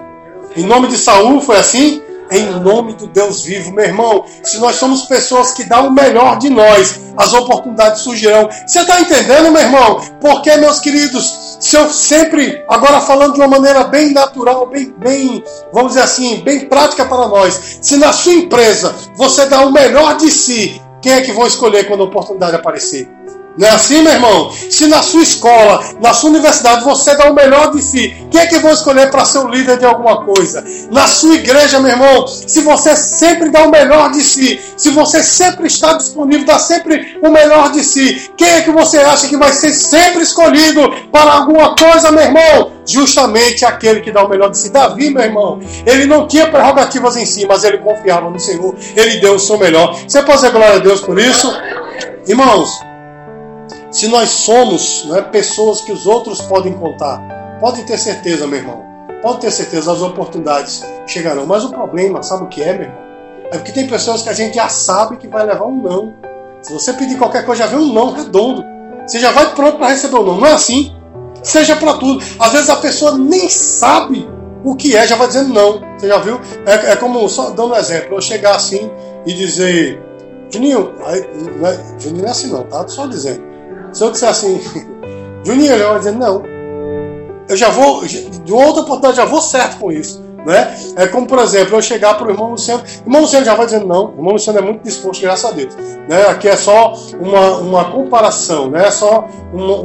Em 0.55 0.63
nome 0.63 0.87
de 0.87 0.97
Saul, 0.97 1.41
foi 1.41 1.57
assim? 1.57 2.01
Em 2.31 2.45
nome 2.59 2.93
do 2.93 3.07
Deus 3.07 3.41
vivo, 3.41 3.71
meu 3.71 3.85
irmão. 3.85 4.23
Se 4.43 4.59
nós 4.59 4.75
somos 4.75 5.03
pessoas 5.03 5.53
que 5.53 5.63
dão 5.63 5.87
o 5.87 5.91
melhor 5.91 6.37
de 6.37 6.49
nós, 6.49 6.99
as 7.17 7.33
oportunidades 7.33 8.01
surgirão. 8.01 8.47
Você 8.67 8.81
está 8.81 9.01
entendendo, 9.01 9.51
meu 9.51 9.61
irmão? 9.61 9.99
Porque, 10.21 10.55
meus 10.57 10.79
queridos, 10.79 11.48
se 11.59 11.75
eu 11.75 11.89
sempre, 11.89 12.63
agora 12.67 13.01
falando 13.01 13.33
de 13.33 13.39
uma 13.39 13.47
maneira 13.47 13.83
bem 13.83 14.13
natural, 14.13 14.67
bem, 14.67 14.93
bem, 14.97 15.43
vamos 15.73 15.89
dizer 15.89 16.03
assim, 16.03 16.41
bem 16.41 16.67
prática 16.67 17.05
para 17.05 17.27
nós, 17.27 17.79
se 17.81 17.97
na 17.97 18.13
sua 18.13 18.33
empresa 18.33 18.95
você 19.15 19.45
dá 19.45 19.61
o 19.65 19.71
melhor 19.71 20.15
de 20.17 20.31
si, 20.31 20.81
quem 21.01 21.13
é 21.13 21.21
que 21.21 21.31
vão 21.31 21.45
escolher 21.45 21.87
quando 21.87 22.01
a 22.01 22.05
oportunidade 22.05 22.55
aparecer? 22.55 23.09
Não 23.59 23.67
é 23.67 23.71
assim, 23.71 24.01
meu 24.01 24.13
irmão? 24.13 24.49
Se 24.51 24.87
na 24.87 25.03
sua 25.03 25.21
escola, 25.21 25.83
na 25.99 26.13
sua 26.13 26.29
universidade, 26.29 26.85
você 26.85 27.13
dá 27.17 27.29
o 27.29 27.33
melhor 27.33 27.71
de 27.71 27.81
si, 27.81 28.15
quem 28.31 28.39
é 28.39 28.45
que 28.45 28.57
vão 28.59 28.71
escolher 28.71 29.11
para 29.11 29.25
ser 29.25 29.39
o 29.39 29.49
líder 29.49 29.77
de 29.77 29.83
alguma 29.83 30.23
coisa? 30.23 30.63
Na 30.89 31.05
sua 31.07 31.35
igreja, 31.35 31.77
meu 31.81 31.91
irmão, 31.91 32.25
se 32.25 32.61
você 32.61 32.95
sempre 32.95 33.49
dá 33.49 33.63
o 33.63 33.69
melhor 33.69 34.11
de 34.11 34.23
si, 34.23 34.61
se 34.77 34.91
você 34.91 35.21
sempre 35.21 35.67
está 35.67 35.91
disponível, 35.91 36.45
dá 36.45 36.57
sempre 36.57 37.19
o 37.21 37.29
melhor 37.29 37.69
de 37.73 37.83
si, 37.83 38.31
quem 38.37 38.47
é 38.47 38.61
que 38.61 38.71
você 38.71 38.99
acha 38.99 39.27
que 39.27 39.35
vai 39.35 39.51
ser 39.51 39.73
sempre 39.73 40.23
escolhido 40.23 40.89
para 41.11 41.29
alguma 41.33 41.75
coisa, 41.75 42.13
meu 42.13 42.23
irmão? 42.23 42.71
Justamente 42.85 43.65
aquele 43.65 43.99
que 43.99 44.09
dá 44.09 44.23
o 44.23 44.29
melhor 44.29 44.51
de 44.51 44.57
si. 44.57 44.69
Davi, 44.69 45.09
meu 45.09 45.23
irmão, 45.23 45.59
ele 45.85 46.05
não 46.05 46.29
tinha 46.29 46.47
prerrogativas 46.47 47.17
em 47.17 47.25
si, 47.25 47.45
mas 47.45 47.65
ele 47.65 47.79
confiava 47.79 48.29
no 48.29 48.39
Senhor, 48.39 48.73
ele 48.95 49.17
deu 49.17 49.35
o 49.35 49.39
seu 49.39 49.57
melhor. 49.57 49.99
Você 50.07 50.21
pode 50.23 50.37
dizer 50.37 50.51
glória 50.51 50.77
a 50.77 50.79
Deus 50.79 51.01
por 51.01 51.19
isso? 51.19 51.53
Irmãos, 52.25 52.88
se 53.99 54.07
nós 54.07 54.29
somos 54.29 55.05
é, 55.13 55.21
pessoas 55.21 55.81
que 55.81 55.91
os 55.91 56.07
outros 56.07 56.39
podem 56.39 56.71
contar, 56.71 57.19
pode 57.59 57.83
ter 57.83 57.97
certeza, 57.97 58.47
meu 58.47 58.59
irmão. 58.59 58.81
Pode 59.21 59.41
ter 59.41 59.51
certeza, 59.51 59.91
as 59.91 60.01
oportunidades 60.01 60.85
chegarão. 61.05 61.45
Mas 61.45 61.65
o 61.65 61.69
problema, 61.69 62.23
sabe 62.23 62.45
o 62.45 62.47
que 62.47 62.63
é, 62.63 62.71
meu 62.71 62.83
irmão? 62.83 62.97
É 63.51 63.57
porque 63.57 63.73
tem 63.73 63.87
pessoas 63.87 64.21
que 64.21 64.29
a 64.29 64.33
gente 64.33 64.55
já 64.55 64.69
sabe 64.69 65.17
que 65.17 65.27
vai 65.27 65.45
levar 65.45 65.65
um 65.65 65.81
não. 65.81 66.13
Se 66.61 66.71
você 66.71 66.93
pedir 66.93 67.17
qualquer 67.17 67.45
coisa, 67.45 67.63
já 67.63 67.69
vem 67.69 67.77
um 67.77 67.91
não 67.91 68.13
redondo. 68.13 68.63
Você 69.05 69.19
já 69.19 69.33
vai 69.33 69.53
pronto 69.53 69.77
para 69.77 69.89
receber 69.89 70.15
o 70.15 70.21
um 70.21 70.25
não. 70.27 70.37
Não 70.37 70.47
é 70.47 70.53
assim. 70.53 70.95
Seja 71.43 71.75
para 71.75 71.95
tudo. 71.95 72.23
Às 72.39 72.53
vezes 72.53 72.69
a 72.69 72.77
pessoa 72.77 73.17
nem 73.17 73.49
sabe 73.49 74.29
o 74.63 74.77
que 74.77 74.95
é, 74.95 75.05
já 75.05 75.17
vai 75.17 75.27
dizendo 75.27 75.53
não. 75.53 75.81
Você 75.97 76.07
já 76.07 76.19
viu? 76.19 76.39
É, 76.65 76.91
é 76.91 76.95
como, 76.95 77.27
só 77.27 77.49
dando 77.49 77.73
um 77.73 77.75
exemplo, 77.75 78.15
eu 78.15 78.21
chegar 78.21 78.55
assim 78.55 78.89
e 79.25 79.33
dizer, 79.33 80.01
Juninho, 80.49 80.93
aí, 81.03 81.29
não 81.59 81.67
é, 81.67 81.77
Juninho 81.99 82.21
não 82.21 82.29
é 82.29 82.31
assim 82.31 82.47
não, 82.49 82.63
tá? 82.63 82.87
Só 82.87 83.05
dizendo. 83.05 83.48
Se 83.91 84.03
eu 84.03 84.11
disser 84.11 84.29
assim, 84.29 84.61
Juninho, 85.43 85.73
ele 85.73 85.83
vai 85.83 85.97
dizer, 85.99 86.11
não. 86.11 86.43
Eu 87.47 87.57
já 87.57 87.69
vou, 87.69 88.05
de 88.05 88.53
outra 88.53 88.81
oportunidade, 88.81 89.17
já 89.17 89.25
vou 89.25 89.41
certo 89.41 89.79
com 89.79 89.91
isso. 89.91 90.23
Né? 90.45 90.75
É 90.95 91.07
como, 91.07 91.27
por 91.27 91.39
exemplo, 91.39 91.75
eu 91.75 91.81
chegar 91.81 92.17
para 92.17 92.27
o 92.27 92.31
irmão 92.31 92.51
Luciano, 92.51 92.83
o 92.83 93.07
irmão 93.07 93.21
Luciano 93.21 93.45
já 93.45 93.55
vai 93.55 93.65
dizendo 93.65 93.87
não, 93.87 94.07
o 94.07 94.11
irmão 94.11 94.33
Luciano 94.33 94.59
é 94.59 94.61
muito 94.61 94.83
disposto, 94.83 95.21
graças 95.21 95.49
a 95.49 95.53
Deus. 95.53 95.75
Né? 95.75 96.27
Aqui 96.29 96.47
é 96.47 96.55
só 96.55 96.93
uma, 97.19 97.57
uma 97.57 97.91
comparação, 97.91 98.69
né? 98.69 98.87
é 98.87 98.91
só 98.91 99.27
uma, 99.53 99.75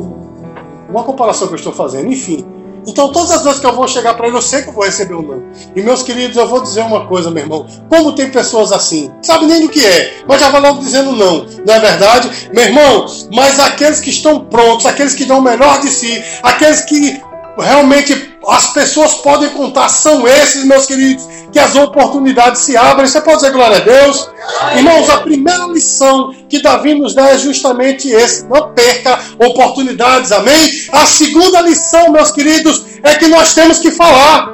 uma 0.89 1.03
comparação 1.03 1.49
que 1.49 1.55
eu 1.55 1.59
estou 1.59 1.73
fazendo, 1.73 2.07
enfim. 2.09 2.47
Então, 2.87 3.11
todas 3.11 3.31
as 3.31 3.43
vezes 3.43 3.61
que 3.61 3.67
eu 3.67 3.75
vou 3.75 3.89
chegar 3.89 4.15
para 4.15 4.27
ele, 4.27 4.37
eu 4.37 4.43
sei 4.43 4.63
que 4.63 4.69
eu 4.69 4.73
vou 4.73 4.85
receber 4.85 5.15
um 5.15 5.23
não. 5.23 5.43
E, 5.75 5.83
meus 5.83 6.03
queridos, 6.03 6.37
eu 6.37 6.47
vou 6.47 6.61
dizer 6.61 6.83
uma 6.83 7.07
coisa, 7.07 7.31
meu 7.31 7.43
irmão. 7.43 7.67
Como 7.89 8.15
tem 8.15 8.31
pessoas 8.31 8.73
assim, 8.73 9.11
sabe 9.23 9.47
nem 9.47 9.63
do 9.63 9.69
que 9.69 9.85
é, 9.85 10.23
mas 10.29 10.41
já 10.41 10.51
vai 10.51 10.61
logo 10.61 10.81
dizendo 10.81 11.13
não. 11.13 11.47
Não 11.67 11.75
é 11.75 11.81
verdade? 11.81 12.51
Meu 12.53 12.65
irmão, 12.65 13.07
mas 13.33 13.59
aqueles 13.59 14.01
que 14.01 14.11
estão 14.11 14.41
prontos, 14.41 14.87
aqueles 14.87 15.15
que 15.15 15.25
dão 15.25 15.39
o 15.39 15.43
melhor 15.43 15.81
de 15.81 15.89
si, 15.89 16.23
aqueles 16.43 16.83
que 16.83 17.21
realmente 17.59 18.35
as 18.49 18.73
pessoas 18.73 19.15
podem 19.15 19.49
contar, 19.51 19.89
são 19.89 20.27
esses, 20.27 20.65
meus 20.65 20.87
queridos, 20.87 21.27
que 21.53 21.59
as 21.59 21.75
oportunidades 21.77 22.63
se 22.63 22.77
abrem. 22.77 23.07
Você 23.07 23.21
pode 23.21 23.37
dizer 23.37 23.53
glória 23.53 23.77
a 23.77 23.81
Deus? 23.81 24.29
Irmãos, 24.77 25.09
a 25.09 25.19
primeira 25.19 25.67
lição 25.67 26.35
que 26.49 26.61
Davi 26.61 26.95
nos 26.95 27.15
dá 27.15 27.31
é 27.31 27.39
justamente 27.39 28.09
esse: 28.09 28.45
não 28.47 28.73
perca 28.73 29.19
oportunidades, 29.39 30.33
amém? 30.33 30.71
A 30.93 31.07
segunda 31.07 31.61
lição, 31.61 32.11
meus 32.11 32.31
queridos, 32.31 32.85
é 33.03 33.15
que 33.15 33.29
nós 33.29 33.55
temos 33.55 33.79
que 33.79 33.91
falar. 33.91 34.53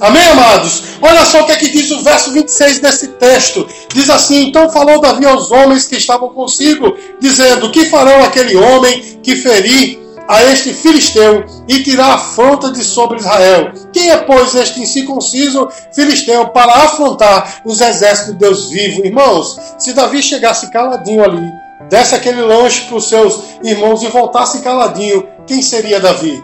Amém, 0.00 0.26
amados? 0.28 0.82
Olha 1.02 1.24
só 1.26 1.42
o 1.42 1.46
que 1.46 1.52
é 1.52 1.56
que 1.56 1.68
diz 1.68 1.90
o 1.90 2.02
verso 2.02 2.32
26 2.32 2.80
desse 2.80 3.08
texto. 3.08 3.66
Diz 3.92 4.08
assim: 4.08 4.46
Então 4.46 4.70
falou 4.70 5.00
Davi 5.00 5.26
aos 5.26 5.50
homens 5.50 5.86
que 5.86 5.96
estavam 5.96 6.30
consigo, 6.30 6.96
dizendo: 7.20 7.70
Que 7.70 7.86
farão 7.86 8.24
aquele 8.24 8.56
homem 8.56 9.18
que 9.22 9.36
ferir 9.36 10.00
a 10.30 10.44
este 10.44 10.72
filisteu 10.72 11.44
e 11.66 11.82
tirar 11.82 12.14
afronta 12.14 12.70
de 12.70 12.84
sobre 12.84 13.18
Israel. 13.18 13.72
Quem 13.92 14.10
é, 14.10 14.16
pois, 14.18 14.54
este 14.54 14.80
incircunciso 14.80 15.68
filisteu 15.92 16.46
para 16.50 16.72
afrontar 16.72 17.62
os 17.64 17.80
exércitos 17.80 18.34
de 18.34 18.38
Deus 18.38 18.70
vivo? 18.70 19.04
Irmãos, 19.04 19.58
se 19.76 19.92
Davi 19.92 20.22
chegasse 20.22 20.70
caladinho 20.70 21.24
ali, 21.24 21.42
desse 21.88 22.14
aquele 22.14 22.42
lanche 22.42 22.82
para 22.82 22.96
os 22.96 23.08
seus 23.08 23.40
irmãos 23.64 24.04
e 24.04 24.06
voltasse 24.06 24.60
caladinho, 24.60 25.26
quem 25.48 25.60
seria 25.60 25.98
Davi? 25.98 26.40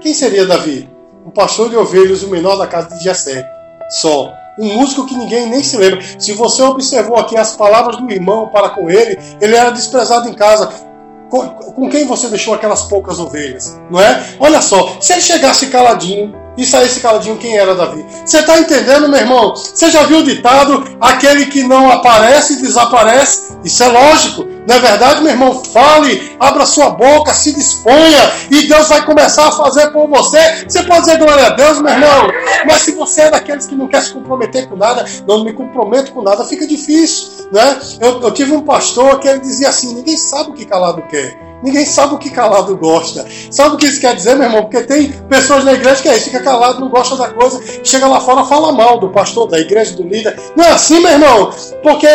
Quem 0.00 0.14
seria 0.14 0.46
Davi? 0.46 0.88
Um 1.26 1.30
pastor 1.30 1.68
de 1.68 1.76
ovelhas, 1.76 2.22
o 2.22 2.28
menor 2.28 2.54
da 2.54 2.68
casa 2.68 2.94
de 2.96 3.02
Jessé. 3.02 3.44
Só 3.90 4.32
um 4.56 4.74
músico 4.74 5.06
que 5.06 5.16
ninguém 5.16 5.48
nem 5.48 5.64
se 5.64 5.76
lembra. 5.76 6.00
Se 6.20 6.32
você 6.34 6.62
observou 6.62 7.16
aqui 7.16 7.36
as 7.36 7.56
palavras 7.56 7.96
do 7.96 8.08
irmão 8.12 8.48
para 8.50 8.68
com 8.68 8.88
ele, 8.88 9.18
ele 9.40 9.56
era 9.56 9.70
desprezado 9.70 10.28
em 10.28 10.34
casa 10.34 10.93
com, 11.42 11.88
quem 11.88 12.06
você 12.06 12.28
deixou 12.28 12.54
aquelas 12.54 12.82
poucas 12.82 13.18
ovelhas, 13.18 13.80
não 13.90 14.00
é? 14.00 14.24
Olha 14.38 14.60
só, 14.60 14.96
se 15.00 15.12
ele 15.12 15.22
chegasse 15.22 15.66
caladinho 15.66 16.43
e 16.56 16.64
saísse 16.64 17.00
caladinho, 17.00 17.36
quem 17.36 17.56
era 17.56 17.74
Davi? 17.74 18.04
Você 18.24 18.38
está 18.38 18.58
entendendo, 18.58 19.08
meu 19.08 19.18
irmão? 19.18 19.54
Você 19.54 19.90
já 19.90 20.04
viu 20.04 20.18
o 20.18 20.24
ditado: 20.24 20.84
aquele 21.00 21.46
que 21.46 21.62
não 21.62 21.90
aparece 21.90 22.60
desaparece? 22.62 23.54
Isso 23.64 23.82
é 23.82 23.88
lógico. 23.88 24.46
Não 24.66 24.76
é 24.76 24.78
verdade, 24.78 25.22
meu 25.22 25.32
irmão? 25.32 25.62
Fale, 25.62 26.36
abra 26.40 26.64
sua 26.64 26.90
boca, 26.90 27.34
se 27.34 27.52
disponha 27.52 28.32
e 28.50 28.66
Deus 28.66 28.88
vai 28.88 29.04
começar 29.04 29.48
a 29.48 29.52
fazer 29.52 29.88
por 29.88 30.08
você. 30.08 30.64
Você 30.66 30.82
pode 30.84 31.00
dizer 31.00 31.18
glória 31.18 31.46
a 31.46 31.50
Deus, 31.50 31.82
meu 31.82 31.92
irmão, 31.92 32.28
mas 32.66 32.82
se 32.82 32.92
você 32.92 33.22
é 33.22 33.30
daqueles 33.30 33.66
que 33.66 33.74
não 33.74 33.88
quer 33.88 34.02
se 34.02 34.12
comprometer 34.14 34.66
com 34.66 34.76
nada, 34.76 35.04
não 35.26 35.44
me 35.44 35.52
comprometo 35.52 36.12
com 36.12 36.22
nada, 36.22 36.44
fica 36.44 36.66
difícil, 36.66 37.48
né? 37.52 37.78
Eu, 38.00 38.22
eu 38.22 38.30
tive 38.30 38.52
um 38.52 38.62
pastor 38.62 39.18
que 39.18 39.28
ele 39.28 39.40
dizia 39.40 39.68
assim: 39.68 39.94
ninguém 39.94 40.16
sabe 40.16 40.50
o 40.50 40.54
que 40.54 40.64
calado 40.64 41.02
quer. 41.08 41.53
Ninguém 41.64 41.86
sabe 41.86 42.14
o 42.14 42.18
que 42.18 42.28
calado 42.28 42.76
gosta. 42.76 43.26
Sabe 43.50 43.74
o 43.74 43.78
que 43.78 43.86
isso 43.86 43.98
quer 43.98 44.14
dizer, 44.14 44.34
meu 44.34 44.44
irmão? 44.44 44.62
Porque 44.64 44.82
tem 44.82 45.10
pessoas 45.30 45.64
na 45.64 45.72
igreja 45.72 46.02
que 46.02 46.08
é 46.10 46.16
isso, 46.16 46.26
fica 46.26 46.42
calado, 46.42 46.78
não 46.78 46.90
gosta 46.90 47.16
da 47.16 47.28
coisa, 47.28 47.58
chega 47.82 48.06
lá 48.06 48.20
fora 48.20 48.44
fala 48.44 48.70
mal 48.70 49.00
do 49.00 49.08
pastor, 49.08 49.48
da 49.48 49.58
igreja, 49.58 49.96
do 49.96 50.02
líder. 50.02 50.38
Não 50.54 50.62
é 50.62 50.72
assim, 50.72 51.00
meu 51.00 51.12
irmão? 51.12 51.50
Porque 51.82 52.06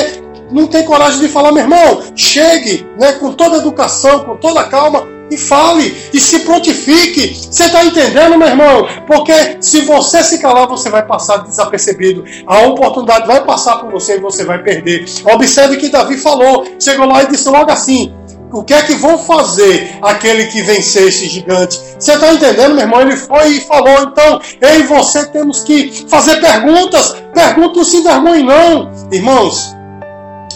não 0.51 0.67
tem 0.67 0.85
coragem 0.85 1.19
de 1.19 1.29
falar, 1.29 1.51
meu 1.51 1.63
irmão, 1.63 2.03
chegue 2.15 2.87
né, 2.99 3.13
com 3.13 3.33
toda 3.33 3.57
educação, 3.57 4.19
com 4.19 4.37
toda 4.37 4.63
calma 4.65 5.07
e 5.31 5.37
fale 5.37 5.95
e 6.13 6.19
se 6.19 6.39
prontifique. 6.39 7.35
Você 7.35 7.63
está 7.63 7.83
entendendo, 7.83 8.37
meu 8.37 8.47
irmão? 8.47 8.87
Porque 9.07 9.57
se 9.59 9.81
você 9.81 10.23
se 10.23 10.39
calar, 10.39 10.67
você 10.67 10.89
vai 10.89 11.05
passar 11.05 11.37
desapercebido. 11.37 12.23
A 12.45 12.61
oportunidade 12.67 13.25
vai 13.25 13.43
passar 13.43 13.77
por 13.77 13.91
você 13.91 14.17
e 14.17 14.19
você 14.19 14.43
vai 14.43 14.61
perder. 14.61 15.05
Observe 15.33 15.77
que 15.77 15.89
Davi 15.89 16.17
falou, 16.17 16.65
chegou 16.79 17.07
lá 17.07 17.23
e 17.23 17.27
disse 17.27 17.49
logo 17.49 17.71
assim: 17.71 18.13
o 18.51 18.63
que 18.63 18.73
é 18.73 18.81
que 18.81 18.95
vão 18.95 19.17
fazer 19.17 19.97
aquele 20.01 20.47
que 20.47 20.61
vencer 20.63 21.07
esse 21.07 21.27
gigante? 21.27 21.79
Você 21.99 22.13
está 22.13 22.33
entendendo, 22.33 22.75
meu 22.75 22.83
irmão? 22.83 23.01
Ele 23.01 23.15
foi 23.15 23.49
e 23.49 23.61
falou. 23.61 24.01
Então, 24.01 24.41
eu 24.59 24.79
e 24.79 24.83
você 24.83 25.25
temos 25.27 25.61
que 25.63 26.05
fazer 26.07 26.41
perguntas. 26.41 27.15
Perguntas 27.33 27.87
sem 27.87 28.03
vergonha, 28.03 28.43
não. 28.43 28.91
Irmãos, 29.11 29.75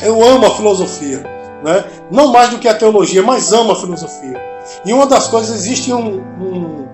eu 0.01 0.23
amo 0.23 0.47
a 0.47 0.55
filosofia. 0.55 1.23
Né? 1.63 1.83
Não 2.12 2.31
mais 2.31 2.50
do 2.50 2.59
que 2.59 2.67
a 2.67 2.73
teologia, 2.73 3.21
mas 3.21 3.53
amo 3.53 3.71
a 3.71 3.75
filosofia. 3.75 4.41
E 4.85 4.91
uma 4.91 5.05
das 5.05 5.27
coisas, 5.27 5.55
existe 5.55 5.93
um, 5.93 6.21
um, 6.39 6.88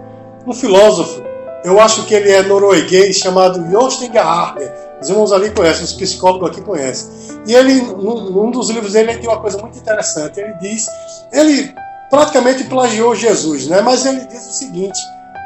um 0.46 0.53
filósofo, 0.53 1.24
eu 1.63 1.79
acho 1.79 2.03
que 2.03 2.13
ele 2.13 2.32
é 2.32 2.44
norueguês, 2.44 3.18
chamado 3.18 3.70
Jostein 3.72 4.12
Gaarder. 4.12 4.88
Os 5.01 5.10
irmãos 5.10 5.32
ali 5.32 5.51
conhecem, 5.51 5.84
os 5.84 5.94
psicólogos 5.94 6.50
aqui 6.50 6.62
conhecem. 6.62 7.10
E 7.48 7.53
ele, 7.53 7.82
num, 7.82 8.51
dos 8.51 8.70
livros 8.70 8.94
dele, 8.94 9.12
ele 9.12 9.20
tem 9.20 9.29
uma 9.29 9.39
coisa 9.39 9.58
muito 9.58 9.77
interessante. 9.77 10.39
Ele 10.39 10.53
diz, 10.62 10.88
ele 11.32 11.74
praticamente 12.10 12.65
plagiou 12.65 13.15
Jesus, 13.15 13.68
né? 13.68 13.82
Mas 13.82 14.06
ele 14.06 14.25
diz 14.25 14.48
o 14.48 14.51
seguinte: 14.51 15.00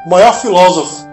o 0.05 0.09
maior 0.09 0.33
filósofo 0.33 1.05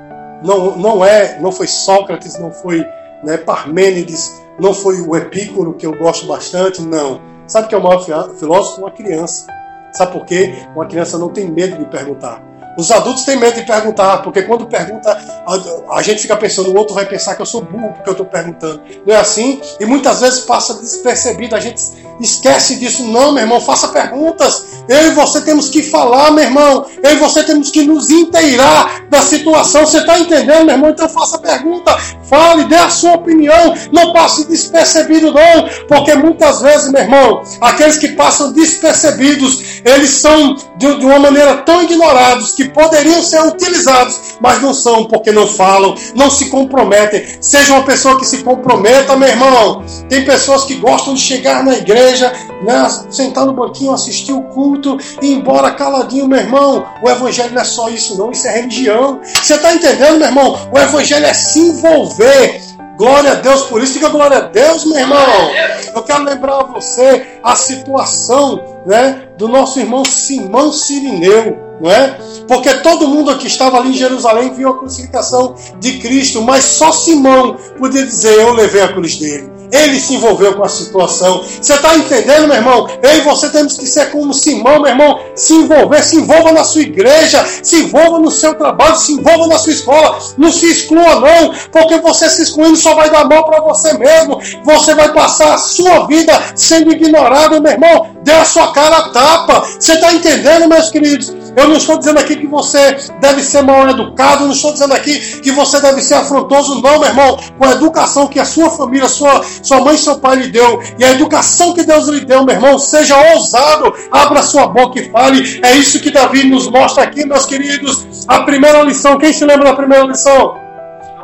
não, 0.43 0.77
não 0.77 1.05
é, 1.05 1.39
não 1.41 1.53
foi 1.53 1.67
Sócrates, 1.67 2.39
não 2.39 2.51
foi 2.51 2.85
né, 3.23 3.37
Parmênides, 3.37 4.41
não 4.59 4.73
foi 4.73 5.01
o 5.01 5.15
Epícoro, 5.17 5.75
que 5.75 5.87
eu 5.87 5.97
gosto 5.97 6.27
bastante, 6.27 6.81
não. 6.81 7.21
Sabe 7.47 7.69
que 7.69 7.75
é 7.75 7.79
o 7.79 7.83
maior 7.83 8.01
filósofo? 8.39 8.81
Uma 8.81 8.91
criança. 8.91 9.47
Sabe 9.93 10.13
por 10.13 10.25
quê? 10.25 10.55
Uma 10.75 10.87
criança 10.87 11.19
não 11.19 11.29
tem 11.29 11.51
medo 11.51 11.77
de 11.77 11.85
perguntar. 11.87 12.43
Os 12.77 12.91
adultos 12.91 13.25
têm 13.25 13.37
medo 13.37 13.55
de 13.55 13.67
perguntar, 13.67 14.19
porque 14.23 14.43
quando 14.43 14.67
pergunta, 14.67 15.11
a, 15.47 15.97
a, 15.99 16.03
gente 16.03 16.23
fica 16.23 16.37
pensando, 16.37 16.71
o 16.71 16.77
outro 16.77 16.95
vai 16.95 17.05
pensar 17.05 17.35
que 17.35 17.43
eu 17.43 17.47
sou 17.47 17.63
burro 17.63 17.93
porque 17.95 18.09
eu 18.09 18.13
estou 18.13 18.27
perguntando. 18.27 18.81
Não 19.07 19.15
é 19.15 19.19
assim? 19.19 19.61
E 19.79 19.85
muitas 19.85 20.21
vezes 20.21 20.41
passa 20.41 20.75
despercebido, 20.75 21.57
a 21.57 21.61
gente 21.61 21.81
esquece 22.21 22.77
disso. 22.77 23.05
Não, 23.05 23.33
meu 23.33 23.43
irmão, 23.43 23.61
faça 23.61 23.89
perguntas. 23.89 24.81
Eu 24.89 25.09
e 25.09 25.11
você 25.11 25.41
temos 25.41 25.69
que 25.69 25.83
falar, 25.83 26.31
meu 26.31 26.45
irmão. 26.45 26.87
Eu 27.03 27.13
e 27.13 27.17
você 27.17 27.43
temos 27.43 27.71
que 27.71 27.83
nos 27.83 28.11
inteirar 28.11 29.05
da 29.09 29.21
situação. 29.21 29.85
Você 29.85 29.99
está 29.99 30.19
entendendo, 30.19 30.67
meu 30.67 30.75
irmão? 30.75 30.91
Então 30.91 31.09
faça 31.09 31.39
pergunta, 31.39 31.97
fale, 32.25 32.65
dê 32.65 32.77
a 32.77 32.89
sua 32.89 33.15
opinião. 33.15 33.75
Não 33.93 34.13
passe 34.13 34.47
despercebido, 34.47 35.33
não, 35.33 35.69
porque 35.89 36.15
muitas 36.15 36.61
vezes, 36.61 36.91
meu 36.91 37.03
irmão, 37.03 37.43
aqueles 37.61 37.97
que 37.97 38.09
passam 38.09 38.53
despercebidos, 38.53 39.81
eles 39.85 40.11
são 40.11 40.55
de, 40.77 40.99
de 40.99 41.07
uma 41.07 41.19
maneira 41.19 41.57
tão 41.59 41.83
ignorados 41.83 42.53
poderiam 42.69 43.23
ser 43.23 43.41
utilizados, 43.43 44.37
mas 44.41 44.61
não 44.61 44.75
são 44.75 45.05
porque 45.07 45.33
não 45.33 45.47
falam, 45.47 45.95
não 46.15 46.31
se 46.31 46.51
comprometem. 46.51 47.25
Seja 47.41 47.73
uma 47.73 47.85
pessoa 47.85 48.19
que 48.19 48.27
se 48.27 48.39
comprometa, 48.39 49.17
meu 49.17 49.29
irmão. 49.29 49.85
Tem 50.09 50.25
pessoas 50.25 50.65
que 50.65 50.75
gostam 50.75 51.15
de 51.15 51.21
chegar 51.21 51.65
na 51.65 51.77
igreja, 51.77 52.33
né, 52.63 52.89
sentar 53.11 53.47
no 53.47 53.53
banquinho, 53.53 53.93
assistir 53.93 54.33
o 54.33 54.43
culto 54.43 54.99
e 55.23 55.27
ir 55.27 55.35
embora 55.35 55.71
caladinho, 55.73 56.29
meu 56.29 56.39
irmão. 56.39 56.85
O 57.03 57.09
evangelho 57.09 57.55
não 57.55 57.63
é 57.63 57.65
só 57.65 57.89
isso, 57.89 58.17
não. 58.19 58.31
Isso 58.31 58.47
é 58.47 58.57
religião. 58.57 59.21
Você 59.23 59.55
está 59.55 59.75
entendendo, 59.75 60.19
meu 60.19 60.29
irmão? 60.29 60.69
O 60.73 60.79
evangelho 60.79 61.27
é 61.27 61.35
se 61.35 61.59
envolver. 61.61 62.61
Glória 62.97 63.33
a 63.33 63.35
Deus 63.37 63.63
por 63.63 63.83
isso. 63.83 63.95
Diga 63.95 64.11
glória 64.11 64.37
a 64.37 64.41
Deus, 64.43 64.85
meu 64.85 64.99
irmão. 64.99 65.51
Eu 65.95 66.03
quero 66.03 66.23
lembrar 66.23 66.61
a 66.61 66.65
você 66.65 67.39
a 67.43 67.57
situação 67.57 68.63
né, 68.85 69.29
do 69.39 69.49
nosso 69.49 69.81
irmão 69.81 70.05
Simão 70.05 70.71
Sirineu 70.71 71.70
não 71.81 71.91
é? 71.91 72.19
Porque 72.47 72.75
todo 72.75 73.09
mundo 73.09 73.37
que 73.39 73.47
estava 73.47 73.79
ali 73.79 73.91
em 73.91 73.95
Jerusalém 73.95 74.53
viu 74.53 74.69
a 74.69 74.79
crucificação 74.79 75.55
de 75.79 75.99
Cristo, 75.99 76.43
mas 76.43 76.65
só 76.65 76.93
Simão 76.93 77.57
podia 77.79 78.05
dizer: 78.05 78.35
Eu 78.41 78.53
levei 78.53 78.83
a 78.83 78.93
cruz 78.93 79.17
dele. 79.17 79.61
Ele 79.73 80.01
se 80.01 80.15
envolveu 80.15 80.55
com 80.55 80.65
a 80.65 80.69
situação. 80.69 81.43
Você 81.43 81.75
está 81.75 81.97
entendendo, 81.97 82.49
meu 82.49 82.57
irmão? 82.57 82.89
Eu 83.03 83.19
e 83.19 83.21
você 83.21 83.49
temos 83.51 83.79
que 83.79 83.87
ser 83.87 84.11
como 84.11 84.35
Simão, 84.35 84.81
meu 84.81 84.91
irmão. 84.91 85.21
Se 85.37 85.55
envolver, 85.55 86.03
se 86.03 86.17
envolva 86.17 86.53
na 86.53 86.65
sua 86.65 86.83
igreja, 86.83 87.47
se 87.63 87.77
envolva 87.77 88.19
no 88.19 88.31
seu 88.31 88.55
trabalho, 88.55 88.97
se 88.97 89.13
envolva 89.13 89.47
na 89.47 89.59
sua 89.59 89.73
escola. 89.73 90.19
Não 90.37 90.51
se 90.51 90.67
exclua, 90.67 91.21
não, 91.21 91.55
porque 91.71 91.99
você 91.99 92.29
se 92.29 92.43
excluindo 92.43 92.77
só 92.77 92.95
vai 92.95 93.11
dar 93.11 93.25
mal 93.25 93.45
para 93.45 93.61
você 93.61 93.97
mesmo. 93.97 94.41
Você 94.65 94.95
vai 94.95 95.13
passar 95.13 95.55
a 95.55 95.59
sua 95.59 96.07
vida 96.07 96.33
sendo 96.57 96.93
ignorado, 96.93 97.61
meu 97.63 97.73
irmão. 97.73 98.09
Dê 98.31 98.37
a 98.37 98.45
sua 98.45 98.73
cara 98.73 98.97
a 98.97 99.09
tapa. 99.09 99.67
Você 99.77 99.95
está 99.95 100.13
entendendo, 100.13 100.69
meus 100.69 100.89
queridos? 100.89 101.35
Eu 101.57 101.67
não 101.67 101.77
estou 101.77 101.99
dizendo 101.99 102.21
aqui 102.21 102.37
que 102.37 102.47
você 102.47 102.97
deve 103.19 103.43
ser 103.43 103.61
mal 103.61 103.91
educado, 103.91 104.45
não 104.45 104.53
estou 104.53 104.73
dizendo 104.73 104.95
aqui 104.95 105.41
que 105.41 105.51
você 105.51 105.81
deve 105.81 106.01
ser 106.01 106.15
afrontoso, 106.15 106.81
não, 106.81 107.01
meu 107.01 107.09
irmão. 107.09 107.37
Com 107.59 107.65
a 107.65 107.73
educação 107.73 108.29
que 108.29 108.39
a 108.39 108.45
sua 108.45 108.71
família, 108.71 109.09
sua, 109.09 109.43
sua 109.65 109.81
mãe 109.81 109.97
e 109.97 109.99
seu 109.99 110.21
pai 110.21 110.37
lhe 110.37 110.47
deu, 110.47 110.81
e 110.97 111.05
a 111.05 111.11
educação 111.11 111.75
que 111.75 111.83
Deus 111.83 112.07
lhe 112.07 112.21
deu, 112.21 112.45
meu 112.45 112.55
irmão, 112.55 112.79
seja 112.79 113.17
ousado, 113.33 113.93
abra 114.13 114.45
sua 114.45 114.69
boca 114.69 115.01
e 115.01 115.11
fale. 115.11 115.61
É 115.65 115.73
isso 115.73 115.99
que 115.99 116.13
Davi 116.13 116.45
nos 116.45 116.69
mostra 116.71 117.03
aqui, 117.03 117.27
meus 117.27 117.47
queridos. 117.47 118.07
A 118.29 118.43
primeira 118.43 118.81
lição, 118.83 119.19
quem 119.19 119.33
se 119.33 119.45
lembra 119.45 119.71
da 119.71 119.75
primeira 119.75 120.05
lição? 120.05 120.55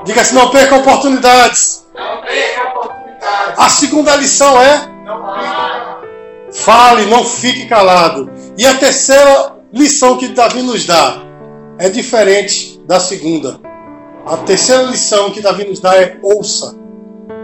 Diga 0.04 0.22
assim: 0.22 0.34
não 0.34 0.50
perca 0.50 0.74
oportunidades. 0.74 1.86
Não 1.94 2.20
perca 2.22 2.68
oportunidades. 2.68 3.58
A 3.58 3.68
segunda 3.68 4.16
lição 4.16 4.60
é: 4.60 4.88
não 5.04 5.22
perca. 5.22 5.85
Fale, 6.66 7.06
não 7.06 7.24
fique 7.24 7.66
calado. 7.66 8.28
E 8.58 8.66
a 8.66 8.76
terceira 8.76 9.54
lição 9.72 10.16
que 10.16 10.26
Davi 10.26 10.62
nos 10.62 10.84
dá 10.84 11.22
é 11.78 11.88
diferente 11.88 12.82
da 12.88 12.98
segunda. 12.98 13.60
A 14.26 14.36
terceira 14.38 14.82
lição 14.82 15.30
que 15.30 15.40
Davi 15.40 15.62
nos 15.64 15.78
dá 15.78 15.94
é 15.94 16.18
ouça. 16.20 16.76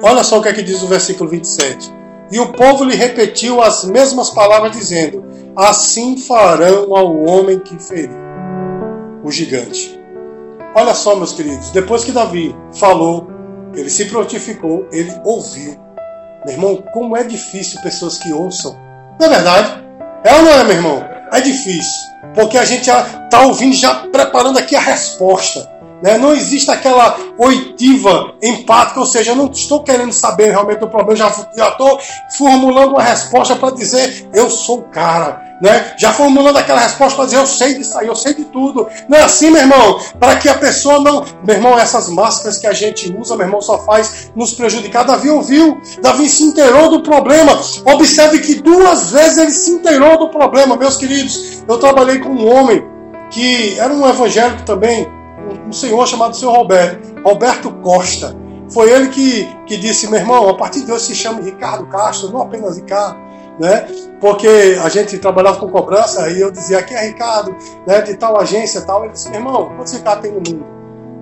Olha 0.02 0.24
só 0.24 0.40
o 0.40 0.42
que 0.42 0.48
é 0.48 0.52
que 0.52 0.60
diz 0.60 0.82
o 0.82 0.88
versículo 0.88 1.30
27. 1.30 1.88
E 2.32 2.40
o 2.40 2.52
povo 2.52 2.82
lhe 2.82 2.96
repetiu 2.96 3.62
as 3.62 3.84
mesmas 3.84 4.28
palavras, 4.30 4.72
dizendo: 4.72 5.24
Assim 5.54 6.18
farão 6.18 6.92
ao 6.96 7.22
homem 7.22 7.60
que 7.60 7.80
feriu 7.80 8.18
o 9.22 9.30
gigante. 9.30 10.00
Olha 10.74 10.94
só, 10.94 11.14
meus 11.14 11.32
queridos, 11.32 11.70
depois 11.70 12.02
que 12.02 12.10
Davi 12.10 12.56
falou, 12.74 13.28
ele 13.72 13.88
se 13.88 14.06
prontificou, 14.06 14.88
ele 14.90 15.14
ouviu. 15.24 15.78
Meu 16.44 16.54
irmão, 16.54 16.84
como 16.92 17.16
é 17.16 17.22
difícil 17.22 17.80
pessoas 17.82 18.18
que 18.18 18.32
ouçam. 18.32 18.90
Não 19.22 19.28
é 19.28 19.36
verdade? 19.36 19.80
É 20.24 20.34
ou 20.34 20.42
não 20.42 20.50
é, 20.50 20.64
meu 20.64 20.74
irmão? 20.74 21.04
É 21.32 21.40
difícil. 21.40 22.10
Porque 22.34 22.58
a 22.58 22.64
gente 22.64 22.86
já 22.86 23.02
está 23.02 23.42
ouvindo, 23.42 23.72
já 23.72 23.94
preparando 23.94 24.58
aqui 24.58 24.74
a 24.74 24.80
resposta. 24.80 25.70
Né? 26.02 26.18
Não 26.18 26.32
existe 26.32 26.68
aquela 26.72 27.16
oitiva 27.38 28.34
empática, 28.42 28.98
ou 28.98 29.06
seja, 29.06 29.30
eu 29.30 29.36
não 29.36 29.48
estou 29.48 29.84
querendo 29.84 30.12
saber 30.12 30.50
realmente 30.50 30.82
o 30.82 30.88
problema, 30.88 31.16
já 31.54 31.68
estou 31.68 32.00
formulando 32.36 32.94
uma 32.94 33.02
resposta 33.02 33.54
para 33.54 33.70
dizer 33.70 34.28
eu 34.34 34.50
sou 34.50 34.80
o 34.80 34.90
cara. 34.90 35.40
Né? 35.62 35.94
Já 35.96 36.12
formulando 36.12 36.56
aquela 36.56 36.80
resposta 36.80 37.14
para 37.14 37.26
dizer 37.26 37.36
eu 37.36 37.46
sei 37.46 37.74
disso 37.74 37.96
aí, 37.96 38.08
eu 38.08 38.16
sei 38.16 38.34
de 38.34 38.46
tudo. 38.46 38.88
Não 39.08 39.16
é 39.16 39.22
assim, 39.22 39.48
meu 39.48 39.60
irmão? 39.60 40.00
Para 40.18 40.34
que 40.34 40.48
a 40.48 40.54
pessoa 40.54 40.98
não. 40.98 41.24
Meu 41.46 41.54
irmão, 41.54 41.78
essas 41.78 42.08
máscaras 42.08 42.58
que 42.58 42.66
a 42.66 42.72
gente 42.72 43.16
usa, 43.16 43.36
meu 43.36 43.46
irmão, 43.46 43.60
só 43.60 43.78
faz 43.78 44.32
nos 44.34 44.54
prejudicar. 44.54 45.04
Davi 45.04 45.30
ouviu, 45.30 45.80
Davi 46.02 46.28
se 46.28 46.42
inteirou 46.42 46.90
do 46.90 47.02
problema. 47.04 47.60
Observe 47.84 48.40
que 48.40 48.56
duas 48.56 49.12
vezes 49.12 49.38
ele 49.38 49.52
se 49.52 49.70
inteirou 49.70 50.18
do 50.18 50.30
problema, 50.30 50.76
meus 50.76 50.96
queridos. 50.96 51.62
Eu 51.68 51.78
trabalhei 51.78 52.18
com 52.18 52.30
um 52.30 52.52
homem 52.52 52.84
que 53.30 53.78
era 53.78 53.94
um 53.94 54.04
evangélico 54.08 54.64
também, 54.64 55.06
um 55.64 55.72
senhor 55.72 56.08
chamado 56.08 56.36
senhor 56.36 56.56
Roberto, 56.56 57.22
Roberto 57.22 57.70
Costa. 57.74 58.36
Foi 58.68 58.90
ele 58.90 59.08
que, 59.10 59.48
que 59.66 59.76
disse, 59.76 60.08
meu 60.08 60.18
irmão, 60.18 60.48
a 60.48 60.54
partir 60.54 60.80
de 60.80 60.90
hoje 60.90 61.04
se 61.04 61.14
chama 61.14 61.40
Ricardo 61.40 61.86
Castro, 61.86 62.30
não 62.30 62.42
apenas 62.42 62.76
Ricardo, 62.76 63.20
né? 63.60 63.86
Porque 64.20 64.78
a 64.82 64.88
gente 64.88 65.18
trabalhava 65.18 65.58
com 65.58 65.68
cobrança 65.68 66.28
e 66.30 66.40
eu 66.40 66.50
dizia, 66.50 66.78
aqui 66.78 66.94
é 66.94 67.06
Ricardo, 67.06 67.54
né, 67.86 68.00
de 68.00 68.14
tal 68.14 68.38
agência 68.40 68.80
tal. 68.82 69.04
Ele 69.04 69.12
disse, 69.12 69.28
meu 69.30 69.40
irmão, 69.40 69.72
quantos 69.76 69.92
Ricardo 69.92 70.22
tem 70.22 70.32
no 70.32 70.38
mundo? 70.38 70.64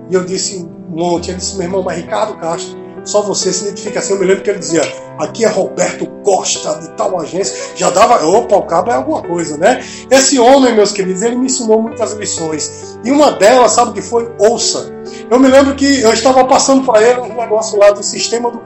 E 0.09 0.13
eu 0.13 0.23
disse, 0.23 0.67
um 0.91 0.95
monte. 0.95 1.31
Ele 1.31 1.37
disse, 1.37 1.55
meu 1.55 1.65
irmão, 1.65 1.83
mas 1.83 1.97
Ricardo 1.97 2.37
Castro 2.37 2.81
só 3.03 3.21
você 3.21 3.51
se 3.51 3.67
identifica 3.67 3.99
assim. 3.99 4.13
Eu 4.13 4.19
me 4.19 4.25
lembro 4.25 4.43
que 4.43 4.49
ele 4.49 4.59
dizia: 4.59 4.81
aqui 5.17 5.45
é 5.45 5.47
Roberto 5.47 6.05
Costa, 6.23 6.75
de 6.75 6.89
tal 6.91 7.19
agência. 7.19 7.75
Já 7.75 7.89
dava, 7.89 8.25
opa, 8.25 8.55
o 8.55 8.63
cabo 8.63 8.91
é 8.91 8.95
alguma 8.95 9.21
coisa, 9.21 9.57
né? 9.57 9.83
Esse 10.09 10.39
homem, 10.39 10.73
meus 10.73 10.91
queridos, 10.91 11.21
ele 11.21 11.35
me 11.35 11.45
ensinou 11.45 11.81
muitas 11.81 12.13
lições. 12.13 12.99
E 13.03 13.11
uma 13.11 13.31
delas, 13.31 13.71
sabe 13.71 13.91
o 13.91 13.93
que 13.93 14.01
foi? 14.01 14.31
Ouça. 14.39 14.91
Eu 15.29 15.39
me 15.39 15.47
lembro 15.47 15.75
que 15.75 16.01
eu 16.01 16.13
estava 16.13 16.45
passando 16.45 16.85
para 16.85 17.01
ele 17.01 17.21
um 17.21 17.35
negócio 17.35 17.77
lá 17.79 17.91
do 17.91 18.03
sistema 18.03 18.51
do, 18.51 18.61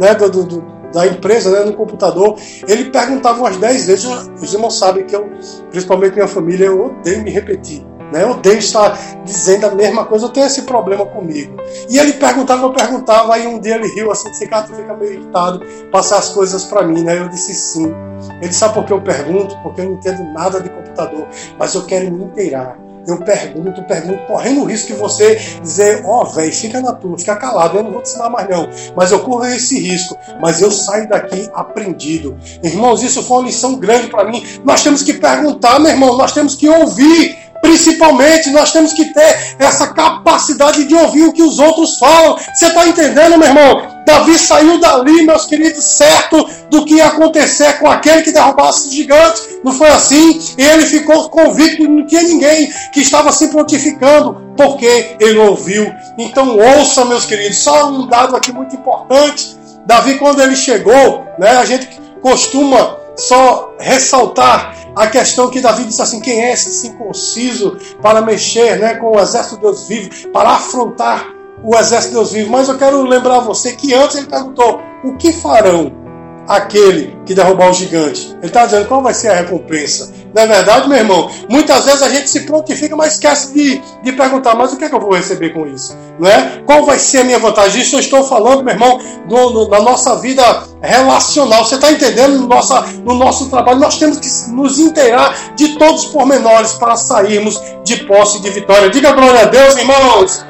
né, 0.00 0.14
do, 0.14 0.44
do 0.44 0.75
da 0.96 1.06
empresa, 1.06 1.50
né, 1.50 1.60
no 1.60 1.74
computador, 1.74 2.38
ele 2.66 2.90
perguntava 2.90 3.38
umas 3.38 3.58
10 3.58 3.86
vezes. 3.86 4.06
Os 4.40 4.54
irmãos 4.54 4.78
sabem 4.78 5.04
que 5.04 5.14
eu, 5.14 5.28
principalmente 5.70 6.14
minha 6.14 6.26
família, 6.26 6.64
eu 6.64 6.86
odeio 6.86 7.22
me 7.22 7.30
repetir. 7.30 7.84
Né? 8.10 8.22
Eu 8.22 8.30
odeio 8.30 8.58
estar 8.58 8.98
dizendo 9.22 9.66
a 9.66 9.74
mesma 9.74 10.06
coisa, 10.06 10.24
eu 10.24 10.30
tenho 10.30 10.46
esse 10.46 10.62
problema 10.62 11.04
comigo. 11.04 11.54
E 11.90 11.98
ele 11.98 12.14
perguntava, 12.14 12.62
eu 12.62 12.72
perguntava, 12.72 13.34
aí 13.34 13.46
um 13.46 13.60
dia 13.60 13.74
ele 13.74 13.88
riu 13.88 14.10
assim, 14.10 14.30
disse, 14.30 14.46
cara, 14.46 14.62
tu 14.62 14.74
fica 14.74 14.96
meio 14.96 15.12
irritado, 15.12 15.60
passar 15.92 16.16
as 16.16 16.30
coisas 16.30 16.64
para 16.64 16.82
mim, 16.82 17.02
né? 17.02 17.18
Eu 17.18 17.28
disse 17.28 17.52
sim. 17.52 17.92
Ele 18.40 18.52
sabe 18.52 18.72
por 18.72 18.86
que 18.86 18.92
eu 18.94 19.02
pergunto? 19.02 19.54
Porque 19.62 19.82
eu 19.82 19.84
não 19.86 19.92
entendo 19.92 20.24
nada 20.32 20.62
de 20.62 20.70
computador, 20.70 21.26
mas 21.58 21.74
eu 21.74 21.84
quero 21.84 22.10
me 22.10 22.24
inteirar 22.24 22.85
eu 23.06 23.18
pergunto, 23.18 23.82
pergunto, 23.84 24.26
correndo 24.26 24.62
o 24.62 24.64
risco 24.64 24.88
de 24.88 24.94
você 24.94 25.36
dizer, 25.62 26.02
ó, 26.04 26.22
oh, 26.22 26.24
velho, 26.24 26.52
fica 26.52 26.80
na 26.80 26.92
tua, 26.92 27.18
fica 27.18 27.36
calado, 27.36 27.78
eu 27.78 27.84
não 27.84 27.92
vou 27.92 28.02
te 28.02 28.10
ensinar 28.10 28.28
mais 28.28 28.48
não. 28.48 28.68
Mas 28.96 29.12
eu 29.12 29.20
corro 29.20 29.44
esse 29.46 29.78
risco, 29.78 30.18
mas 30.40 30.60
eu 30.60 30.70
saio 30.70 31.08
daqui 31.08 31.48
aprendido. 31.54 32.36
Irmãos, 32.62 33.02
isso 33.02 33.22
foi 33.22 33.38
uma 33.38 33.46
lição 33.46 33.76
grande 33.76 34.08
para 34.08 34.24
mim. 34.24 34.44
Nós 34.64 34.82
temos 34.82 35.02
que 35.02 35.14
perguntar, 35.14 35.78
meu 35.78 35.90
irmão, 35.90 36.16
nós 36.16 36.32
temos 36.32 36.54
que 36.54 36.68
ouvir. 36.68 37.45
Principalmente, 37.66 38.50
nós 38.50 38.70
temos 38.72 38.92
que 38.92 39.06
ter 39.06 39.56
essa 39.58 39.88
capacidade 39.88 40.84
de 40.84 40.94
ouvir 40.94 41.24
o 41.24 41.32
que 41.32 41.42
os 41.42 41.58
outros 41.58 41.98
falam. 41.98 42.36
Você 42.54 42.66
está 42.66 42.86
entendendo, 42.86 43.36
meu 43.36 43.48
irmão? 43.48 44.04
Davi 44.06 44.38
saiu 44.38 44.78
dali, 44.78 45.26
meus 45.26 45.46
queridos, 45.46 45.82
certo 45.82 46.48
do 46.70 46.84
que 46.84 46.94
ia 46.94 47.06
acontecer 47.06 47.80
com 47.80 47.90
aquele 47.90 48.22
que 48.22 48.30
derrubasse 48.30 48.86
os 48.86 48.94
gigantes. 48.94 49.42
Não 49.64 49.72
foi 49.72 49.88
assim? 49.88 50.40
E 50.56 50.62
ele 50.62 50.86
ficou 50.86 51.28
convicto 51.28 51.78
que 51.78 51.88
não 51.88 52.06
tinha 52.06 52.22
ninguém 52.22 52.72
que 52.92 53.00
estava 53.00 53.32
se 53.32 53.48
prontificando, 53.48 54.54
porque 54.56 55.16
ele 55.18 55.38
ouviu. 55.38 55.92
Então, 56.16 56.56
ouça, 56.56 57.04
meus 57.04 57.24
queridos, 57.24 57.58
só 57.58 57.90
um 57.90 58.06
dado 58.06 58.36
aqui 58.36 58.52
muito 58.52 58.76
importante. 58.76 59.56
Davi, 59.84 60.14
quando 60.18 60.40
ele 60.40 60.54
chegou, 60.54 61.26
né, 61.36 61.56
a 61.56 61.64
gente 61.64 62.00
costuma 62.22 63.05
só 63.16 63.74
ressaltar 63.78 64.74
a 64.94 65.06
questão 65.06 65.50
que 65.50 65.60
Davi 65.60 65.84
disse 65.84 66.02
assim: 66.02 66.20
quem 66.20 66.40
é 66.40 66.52
esse 66.52 66.72
circunciso 66.72 67.76
para 68.00 68.22
mexer 68.22 68.78
né, 68.78 68.94
com 68.94 69.16
o 69.16 69.20
exército 69.20 69.56
de 69.56 69.62
Deus 69.62 69.88
vivo, 69.88 70.28
para 70.30 70.50
afrontar 70.50 71.28
o 71.62 71.76
exército 71.76 72.08
de 72.08 72.14
Deus 72.14 72.32
vivo? 72.32 72.50
Mas 72.50 72.68
eu 72.68 72.78
quero 72.78 73.02
lembrar 73.02 73.40
você 73.40 73.72
que 73.72 73.94
antes 73.94 74.16
ele 74.16 74.26
perguntou: 74.26 74.80
o 75.04 75.16
que 75.16 75.32
farão 75.32 76.05
aquele 76.48 77.16
que 77.24 77.34
derrubar 77.34 77.70
o 77.70 77.72
gigante. 77.72 78.28
Ele 78.38 78.46
está 78.46 78.64
dizendo 78.64 78.86
qual 78.86 79.02
vai 79.02 79.12
ser 79.12 79.28
a 79.28 79.34
recompensa. 79.34 80.12
Não 80.34 80.42
é 80.42 80.46
verdade, 80.46 80.88
meu 80.88 80.98
irmão? 80.98 81.30
Muitas 81.48 81.86
vezes 81.86 82.02
a 82.02 82.08
gente 82.08 82.28
se 82.28 82.40
prontifica, 82.40 82.94
mas 82.94 83.14
esquece 83.14 83.52
de, 83.54 83.82
de 84.02 84.12
perguntar, 84.12 84.54
mas 84.54 84.72
o 84.72 84.76
que 84.76 84.84
é 84.84 84.88
que 84.88 84.94
eu 84.94 85.00
vou 85.00 85.14
receber 85.14 85.50
com 85.50 85.66
isso? 85.66 85.96
Não 86.18 86.28
é? 86.28 86.62
Qual 86.66 86.84
vai 86.84 86.98
ser 86.98 87.20
a 87.20 87.24
minha 87.24 87.38
vantagem? 87.38 87.80
Isso 87.80 87.96
eu 87.96 88.00
estou 88.00 88.22
falando, 88.22 88.62
meu 88.62 88.74
irmão, 88.74 89.00
do, 89.26 89.64
da 89.66 89.80
nossa 89.80 90.16
vida 90.16 90.42
relacional. 90.82 91.64
Você 91.64 91.76
está 91.76 91.90
entendendo? 91.90 92.38
No, 92.38 92.46
nossa, 92.46 92.82
no 93.04 93.14
nosso 93.14 93.48
trabalho, 93.48 93.80
nós 93.80 93.98
temos 93.98 94.18
que 94.18 94.50
nos 94.50 94.78
inteirar 94.78 95.54
de 95.56 95.70
todos 95.78 96.04
os 96.04 96.12
pormenores 96.12 96.74
para 96.74 96.96
sairmos 96.96 97.60
de 97.82 98.04
posse 98.04 98.40
de 98.40 98.50
vitória. 98.50 98.90
Diga 98.90 99.12
glória 99.12 99.40
a 99.40 99.46
Deus, 99.46 99.76
irmãos! 99.76 100.44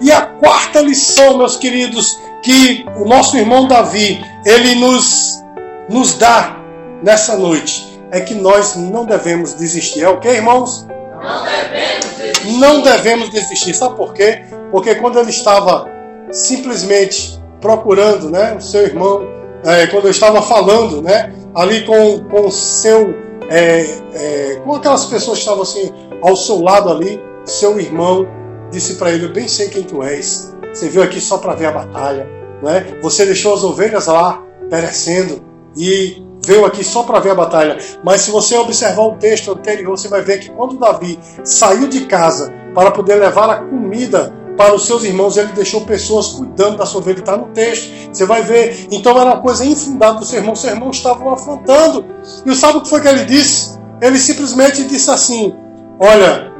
E 0.00 0.10
a 0.10 0.22
quarta 0.22 0.80
lição, 0.80 1.38
meus 1.38 1.56
queridos, 1.56 2.18
que 2.42 2.84
o 2.96 3.04
nosso 3.04 3.36
irmão 3.36 3.68
Davi, 3.68 4.24
ele 4.44 4.74
nos 4.74 5.41
nos 5.88 6.14
dá 6.14 6.56
nessa 7.02 7.36
noite 7.36 7.92
é 8.10 8.20
que 8.20 8.34
nós 8.34 8.76
não 8.76 9.04
devemos 9.04 9.54
desistir. 9.54 10.02
É 10.02 10.08
o 10.08 10.20
que, 10.20 10.28
irmãos? 10.28 10.86
Não 11.22 11.44
devemos 11.44 12.16
desistir. 12.16 12.58
Não 12.58 12.82
devemos 12.82 13.30
desistir. 13.30 13.74
Sabe 13.74 13.96
por 13.96 14.12
quê? 14.12 14.44
Porque 14.70 14.94
quando 14.96 15.18
ele 15.18 15.30
estava 15.30 15.86
simplesmente 16.30 17.40
procurando 17.60 18.30
né, 18.30 18.54
o 18.54 18.60
seu 18.60 18.82
irmão, 18.82 19.22
é, 19.64 19.86
quando 19.86 20.04
eu 20.04 20.10
estava 20.10 20.42
falando 20.42 21.00
né, 21.02 21.32
ali 21.54 21.84
com, 21.84 22.24
com 22.24 22.46
o 22.46 22.52
seu. 22.52 23.14
É, 23.48 23.86
é, 24.14 24.60
com 24.64 24.74
aquelas 24.74 25.06
pessoas 25.06 25.38
que 25.38 25.42
estavam 25.42 25.62
assim 25.62 25.92
ao 26.22 26.36
seu 26.36 26.62
lado 26.62 26.90
ali, 26.90 27.20
seu 27.44 27.78
irmão 27.78 28.26
disse 28.70 28.94
para 28.96 29.10
ele: 29.10 29.26
Eu 29.26 29.32
bem 29.32 29.48
sei 29.48 29.68
quem 29.68 29.82
tu 29.82 30.02
és. 30.02 30.54
Você 30.72 30.88
veio 30.88 31.04
aqui 31.04 31.20
só 31.20 31.38
para 31.38 31.54
ver 31.54 31.66
a 31.66 31.72
batalha. 31.72 32.28
Né? 32.62 32.98
Você 33.02 33.24
deixou 33.24 33.54
as 33.54 33.64
ovelhas 33.64 34.06
lá 34.06 34.42
perecendo 34.70 35.42
e 35.76 36.22
veio 36.44 36.64
aqui 36.64 36.82
só 36.84 37.02
para 37.02 37.20
ver 37.20 37.30
a 37.30 37.34
batalha. 37.34 37.78
Mas 38.04 38.22
se 38.22 38.30
você 38.30 38.56
observar 38.56 39.02
o 39.02 39.16
texto 39.16 39.52
anterior, 39.52 39.96
você 39.96 40.08
vai 40.08 40.22
ver 40.22 40.40
que 40.40 40.50
quando 40.50 40.78
Davi 40.78 41.18
saiu 41.44 41.88
de 41.88 42.06
casa 42.06 42.52
para 42.74 42.90
poder 42.90 43.16
levar 43.16 43.48
a 43.50 43.56
comida 43.56 44.32
para 44.56 44.74
os 44.74 44.86
seus 44.86 45.02
irmãos, 45.04 45.36
ele 45.36 45.52
deixou 45.52 45.80
pessoas 45.82 46.28
cuidando 46.28 46.76
da 46.76 46.86
sua 46.86 47.00
ovelha. 47.00 47.20
Está 47.20 47.36
no 47.36 47.46
texto. 47.46 47.90
Você 48.12 48.24
vai 48.24 48.42
ver. 48.42 48.86
Então 48.90 49.18
era 49.18 49.30
uma 49.30 49.40
coisa 49.40 49.64
infundada 49.64 50.18
do 50.18 50.24
seu 50.24 50.40
irmão. 50.40 50.54
Seu 50.54 50.70
irmão 50.70 50.90
estavam 50.90 51.30
afrontando. 51.30 52.04
E 52.44 52.54
sabe 52.54 52.78
o 52.78 52.80
que 52.82 52.88
foi 52.88 53.00
que 53.00 53.08
ele 53.08 53.24
disse? 53.24 53.78
Ele 54.00 54.18
simplesmente 54.18 54.84
disse 54.84 55.10
assim: 55.10 55.54
Olha, 55.98 56.52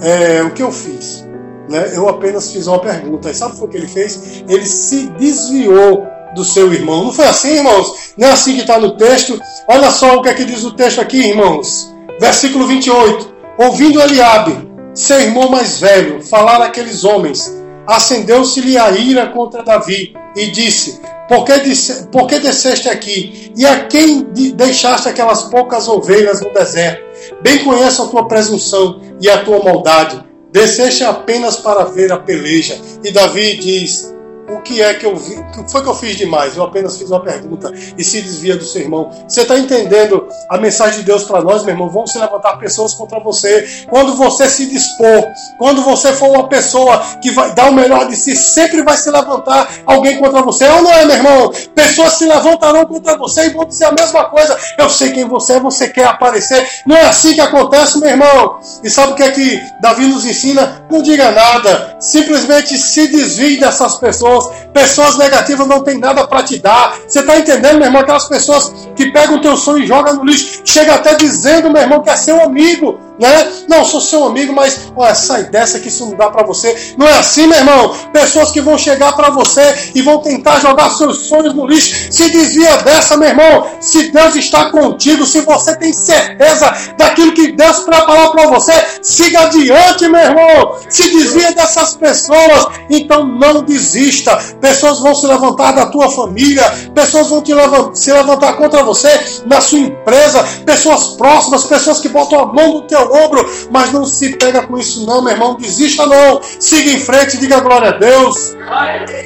é, 0.00 0.42
o 0.42 0.50
que 0.50 0.62
eu 0.62 0.72
fiz? 0.72 1.26
Né? 1.68 1.92
Eu 1.94 2.08
apenas 2.08 2.50
fiz 2.50 2.66
uma 2.66 2.80
pergunta. 2.80 3.30
E 3.30 3.34
sabe 3.34 3.54
o 3.60 3.68
que 3.68 3.76
ele 3.76 3.88
fez? 3.88 4.44
Ele 4.48 4.66
se 4.66 5.08
desviou 5.10 6.06
do 6.36 6.44
seu 6.44 6.72
irmão. 6.72 7.04
Não 7.04 7.12
foi 7.12 7.24
assim, 7.24 7.56
irmãos? 7.56 8.12
Não 8.16 8.28
é 8.28 8.32
assim 8.32 8.54
que 8.54 8.60
está 8.60 8.78
no 8.78 8.96
texto. 8.96 9.40
Olha 9.66 9.90
só 9.90 10.16
o 10.16 10.22
que 10.22 10.28
é 10.28 10.34
que 10.34 10.44
diz 10.44 10.62
o 10.62 10.72
texto 10.72 11.00
aqui, 11.00 11.18
irmãos. 11.18 11.92
Versículo 12.20 12.68
28. 12.68 13.34
Ouvindo 13.58 14.00
Eliabe, 14.00 14.68
seu 14.94 15.20
irmão 15.20 15.48
mais 15.48 15.80
velho, 15.80 16.22
falar 16.22 16.62
aqueles 16.62 17.02
homens, 17.02 17.52
acendeu-se-lhe 17.86 18.76
a 18.76 18.90
ira 18.90 19.26
contra 19.28 19.64
Davi 19.64 20.14
e 20.36 20.46
disse: 20.50 21.00
por 21.28 21.44
que, 21.44 21.58
disse, 21.60 22.06
por 22.06 22.26
que 22.28 22.38
desceste 22.38 22.88
aqui? 22.88 23.52
E 23.56 23.66
a 23.66 23.86
quem 23.86 24.22
deixaste 24.54 25.08
aquelas 25.08 25.44
poucas 25.44 25.88
ovelhas 25.88 26.40
no 26.40 26.52
deserto? 26.52 27.04
Bem 27.42 27.64
conheço 27.64 28.02
a 28.02 28.06
tua 28.06 28.28
presunção 28.28 29.00
e 29.20 29.28
a 29.28 29.42
tua 29.42 29.62
maldade. 29.62 30.24
Desceste 30.52 31.02
apenas 31.02 31.56
para 31.56 31.84
ver 31.84 32.12
a 32.12 32.18
peleja. 32.18 32.78
E 33.02 33.10
Davi 33.10 33.56
diz: 33.56 34.14
o 34.48 34.60
que 34.60 34.80
é 34.80 34.94
que 34.94 35.04
eu 35.04 35.16
vi, 35.16 35.34
o 35.34 35.64
que 35.64 35.70
foi 35.70 35.82
que 35.82 35.88
eu 35.88 35.94
fiz 35.94 36.16
demais? 36.16 36.56
Eu 36.56 36.64
apenas 36.64 36.96
fiz 36.96 37.10
uma 37.10 37.20
pergunta 37.20 37.72
e 37.96 38.04
se 38.04 38.20
desvia 38.22 38.56
do 38.56 38.64
seu 38.64 38.82
irmão. 38.82 39.10
Você 39.26 39.42
está 39.42 39.58
entendendo 39.58 40.28
a 40.48 40.58
mensagem 40.58 41.00
de 41.00 41.04
Deus 41.04 41.24
para 41.24 41.42
nós, 41.42 41.64
meu 41.64 41.74
irmão? 41.74 41.88
Vão 41.88 42.06
se 42.06 42.18
levantar 42.18 42.56
pessoas 42.56 42.94
contra 42.94 43.18
você. 43.18 43.86
Quando 43.88 44.14
você 44.14 44.48
se 44.48 44.66
dispor, 44.66 45.26
quando 45.58 45.82
você 45.82 46.12
for 46.12 46.28
uma 46.30 46.48
pessoa 46.48 46.98
que 47.20 47.30
vai 47.30 47.52
dar 47.54 47.70
o 47.70 47.74
melhor 47.74 48.06
de 48.06 48.16
si, 48.16 48.36
sempre 48.36 48.82
vai 48.82 48.96
se 48.96 49.10
levantar 49.10 49.68
alguém 49.84 50.18
contra 50.18 50.42
você. 50.42 50.66
Ou 50.68 50.82
não 50.82 50.92
é, 50.92 51.04
meu 51.04 51.16
irmão? 51.16 51.52
Pessoas 51.74 52.12
se 52.12 52.24
levantarão 52.24 52.86
contra 52.86 53.16
você 53.16 53.46
e 53.46 53.50
vão 53.50 53.64
dizer 53.64 53.86
a 53.86 53.92
mesma 53.92 54.24
coisa. 54.26 54.56
Eu 54.78 54.88
sei 54.88 55.12
quem 55.12 55.24
você 55.24 55.54
é, 55.54 55.60
você 55.60 55.88
quer 55.88 56.06
aparecer. 56.06 56.66
Não 56.86 56.96
é 56.96 57.06
assim 57.06 57.34
que 57.34 57.40
acontece, 57.40 57.98
meu 57.98 58.10
irmão. 58.10 58.58
E 58.82 58.90
sabe 58.90 59.12
o 59.12 59.14
que 59.16 59.22
é 59.22 59.30
que 59.30 59.60
Davi 59.80 60.06
nos 60.06 60.24
ensina? 60.24 60.84
Não 60.90 61.02
diga 61.02 61.32
nada. 61.32 61.96
Simplesmente 61.98 62.78
se 62.78 63.08
desvie 63.08 63.58
dessas 63.58 63.96
pessoas 63.96 64.35
pessoas. 64.36 64.66
Pessoas 64.72 65.18
negativas 65.18 65.66
não 65.66 65.82
tem 65.82 65.98
nada 65.98 66.26
para 66.26 66.42
te 66.42 66.58
dar. 66.58 66.96
Você 67.06 67.20
está 67.20 67.38
entendendo, 67.38 67.78
meu 67.78 67.86
irmão? 67.86 68.02
Aquelas 68.02 68.26
pessoas 68.26 68.72
que 68.94 69.10
pegam 69.10 69.36
o 69.36 69.40
teu 69.40 69.56
sonho 69.56 69.82
e 69.82 69.86
jogam 69.86 70.14
no 70.14 70.24
lixo. 70.24 70.62
Chega 70.64 70.94
até 70.94 71.14
dizendo, 71.14 71.70
meu 71.70 71.82
irmão, 71.82 72.02
que 72.02 72.10
é 72.10 72.16
seu 72.16 72.40
amigo 72.42 72.98
né? 73.18 73.50
Não, 73.68 73.84
sou 73.84 74.00
seu 74.00 74.24
amigo, 74.24 74.52
mas 74.52 74.92
olha, 74.94 75.14
sai 75.14 75.44
dessa 75.44 75.80
que 75.80 75.88
isso 75.88 76.04
não 76.06 76.16
dá 76.16 76.30
para 76.30 76.44
você. 76.44 76.94
Não 76.96 77.06
é 77.06 77.18
assim, 77.18 77.46
meu 77.46 77.58
irmão. 77.58 77.94
Pessoas 78.12 78.50
que 78.50 78.60
vão 78.60 78.76
chegar 78.76 79.12
para 79.12 79.30
você 79.30 79.92
e 79.94 80.02
vão 80.02 80.18
tentar 80.18 80.60
jogar 80.60 80.90
seus 80.90 81.26
sonhos 81.26 81.54
no 81.54 81.66
lixo. 81.66 82.12
Se 82.12 82.30
desvia 82.30 82.76
dessa, 82.78 83.16
meu 83.16 83.28
irmão. 83.28 83.66
Se 83.80 84.10
Deus 84.10 84.36
está 84.36 84.70
contigo, 84.70 85.24
se 85.24 85.40
você 85.40 85.74
tem 85.76 85.92
certeza 85.92 86.72
daquilo 86.98 87.32
que 87.32 87.52
Deus 87.52 87.80
preparou 87.80 88.32
para 88.32 88.48
você, 88.48 88.72
siga 89.02 89.40
adiante, 89.40 90.08
meu 90.08 90.20
irmão. 90.20 90.76
Se 90.88 91.10
desvia 91.10 91.52
dessas 91.52 91.94
pessoas, 91.94 92.66
então 92.90 93.26
não 93.26 93.62
desista. 93.62 94.25
Pessoas 94.60 95.00
vão 95.00 95.14
se 95.14 95.26
levantar 95.26 95.72
da 95.72 95.86
tua 95.86 96.10
família, 96.10 96.62
pessoas 96.94 97.28
vão 97.28 97.42
levantar, 97.46 97.94
se 97.94 98.12
levantar 98.12 98.56
contra 98.56 98.82
você 98.82 99.08
na 99.46 99.60
sua 99.60 99.78
empresa, 99.78 100.42
pessoas 100.64 101.08
próximas, 101.16 101.64
pessoas 101.64 102.00
que 102.00 102.08
botam 102.08 102.40
a 102.40 102.46
mão 102.46 102.74
no 102.74 102.82
teu 102.82 103.00
ombro, 103.12 103.48
mas 103.70 103.92
não 103.92 104.04
se 104.04 104.36
pega 104.36 104.66
com 104.66 104.78
isso 104.78 105.06
não, 105.06 105.22
meu 105.22 105.32
irmão, 105.32 105.56
desista 105.56 106.06
não, 106.06 106.40
siga 106.42 106.90
em 106.90 106.98
frente, 106.98 107.36
diga 107.36 107.60
glória 107.60 107.90
a 107.90 107.92
Deus. 107.92 108.54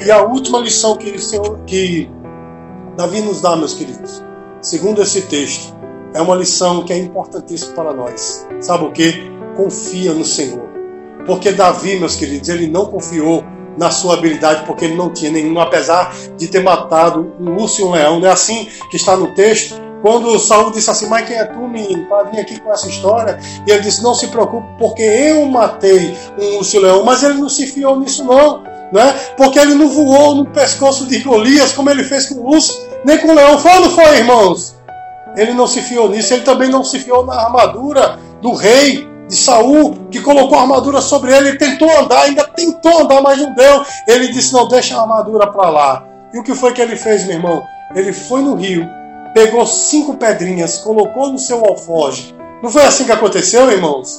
E 0.05 0.11
a 0.11 0.21
última 0.23 0.59
lição 0.59 0.95
que, 0.95 1.17
Senhor, 1.19 1.59
que 1.65 2.09
Davi 2.95 3.21
nos 3.21 3.41
dá, 3.41 3.55
meus 3.55 3.73
queridos, 3.73 4.23
segundo 4.61 5.01
esse 5.01 5.21
texto, 5.23 5.75
é 6.13 6.21
uma 6.21 6.35
lição 6.35 6.83
que 6.83 6.91
é 6.91 6.97
importantíssima 6.97 7.73
para 7.73 7.93
nós. 7.93 8.45
Sabe 8.59 8.85
o 8.85 8.91
que? 8.91 9.31
Confia 9.55 10.13
no 10.13 10.25
Senhor. 10.25 10.69
Porque 11.25 11.51
Davi, 11.51 11.97
meus 11.97 12.15
queridos, 12.15 12.49
ele 12.49 12.67
não 12.67 12.85
confiou 12.85 13.43
na 13.77 13.89
sua 13.89 14.15
habilidade, 14.15 14.65
porque 14.65 14.85
ele 14.85 14.95
não 14.95 15.11
tinha 15.11 15.31
nenhum, 15.31 15.59
apesar 15.59 16.13
de 16.37 16.47
ter 16.47 16.61
matado 16.61 17.33
um 17.39 17.55
urso 17.55 17.81
e 17.81 17.83
um 17.83 17.91
leão. 17.91 18.19
Não 18.19 18.27
é 18.27 18.31
assim 18.31 18.67
que 18.89 18.97
está 18.97 19.15
no 19.15 19.33
texto? 19.33 19.79
Quando 20.01 20.37
Saul 20.39 20.71
disse 20.71 20.89
assim, 20.89 21.07
mas 21.07 21.27
quem 21.27 21.37
é 21.37 21.45
tu, 21.45 21.59
menino, 21.59 22.07
para 22.07 22.23
vir 22.23 22.39
aqui 22.39 22.59
com 22.59 22.71
essa 22.71 22.87
história? 22.87 23.39
E 23.67 23.71
ele 23.71 23.81
disse, 23.81 24.01
não 24.01 24.15
se 24.15 24.27
preocupe, 24.27 24.67
porque 24.79 25.03
eu 25.03 25.45
matei 25.45 26.15
um 26.39 26.57
urso-leão. 26.57 27.03
Mas 27.05 27.21
ele 27.21 27.35
não 27.35 27.49
se 27.49 27.67
fiou 27.67 27.99
nisso 27.99 28.23
não, 28.23 28.63
né? 28.91 29.13
porque 29.37 29.59
ele 29.59 29.75
não 29.75 29.89
voou 29.89 30.35
no 30.35 30.45
pescoço 30.47 31.05
de 31.05 31.19
Golias 31.19 31.73
como 31.73 31.89
ele 31.89 32.03
fez 32.03 32.27
com 32.27 32.35
o 32.35 32.49
urso. 32.49 32.87
nem 33.05 33.19
com 33.19 33.27
o 33.27 33.35
leão. 33.35 33.59
Foi 33.59 33.79
não 33.79 33.91
foi, 33.91 34.17
irmãos? 34.17 34.75
Ele 35.37 35.53
não 35.53 35.67
se 35.67 35.81
fiou 35.81 36.09
nisso, 36.09 36.33
ele 36.33 36.43
também 36.43 36.69
não 36.69 36.83
se 36.83 36.99
fiou 36.99 37.25
na 37.25 37.35
armadura 37.35 38.19
do 38.41 38.53
rei 38.53 39.07
de 39.31 39.37
Saul, 39.37 39.95
que 40.11 40.19
colocou 40.19 40.57
a 40.57 40.63
armadura 40.63 40.99
sobre 40.99 41.33
ele, 41.33 41.49
ele 41.49 41.57
tentou 41.57 41.89
andar, 41.97 42.23
ainda 42.23 42.43
tentou 42.43 42.99
andar, 42.99 43.21
mas 43.21 43.39
não 43.39 43.55
deu. 43.55 43.81
Ele 44.05 44.27
disse: 44.27 44.51
Não, 44.51 44.67
deixa 44.67 44.97
a 44.97 45.01
armadura 45.01 45.49
para 45.49 45.69
lá. 45.69 46.03
E 46.33 46.37
o 46.37 46.43
que 46.43 46.53
foi 46.53 46.73
que 46.73 46.81
ele 46.81 46.97
fez, 46.97 47.25
meu 47.25 47.37
irmão? 47.37 47.63
Ele 47.95 48.11
foi 48.11 48.41
no 48.41 48.55
rio, 48.55 48.85
pegou 49.33 49.65
cinco 49.65 50.17
pedrinhas, 50.17 50.79
colocou 50.79 51.31
no 51.31 51.39
seu 51.39 51.63
alfoge. 51.65 52.35
Não 52.61 52.69
foi 52.69 52.83
assim 52.83 53.05
que 53.05 53.11
aconteceu, 53.13 53.71
irmãos? 53.71 54.17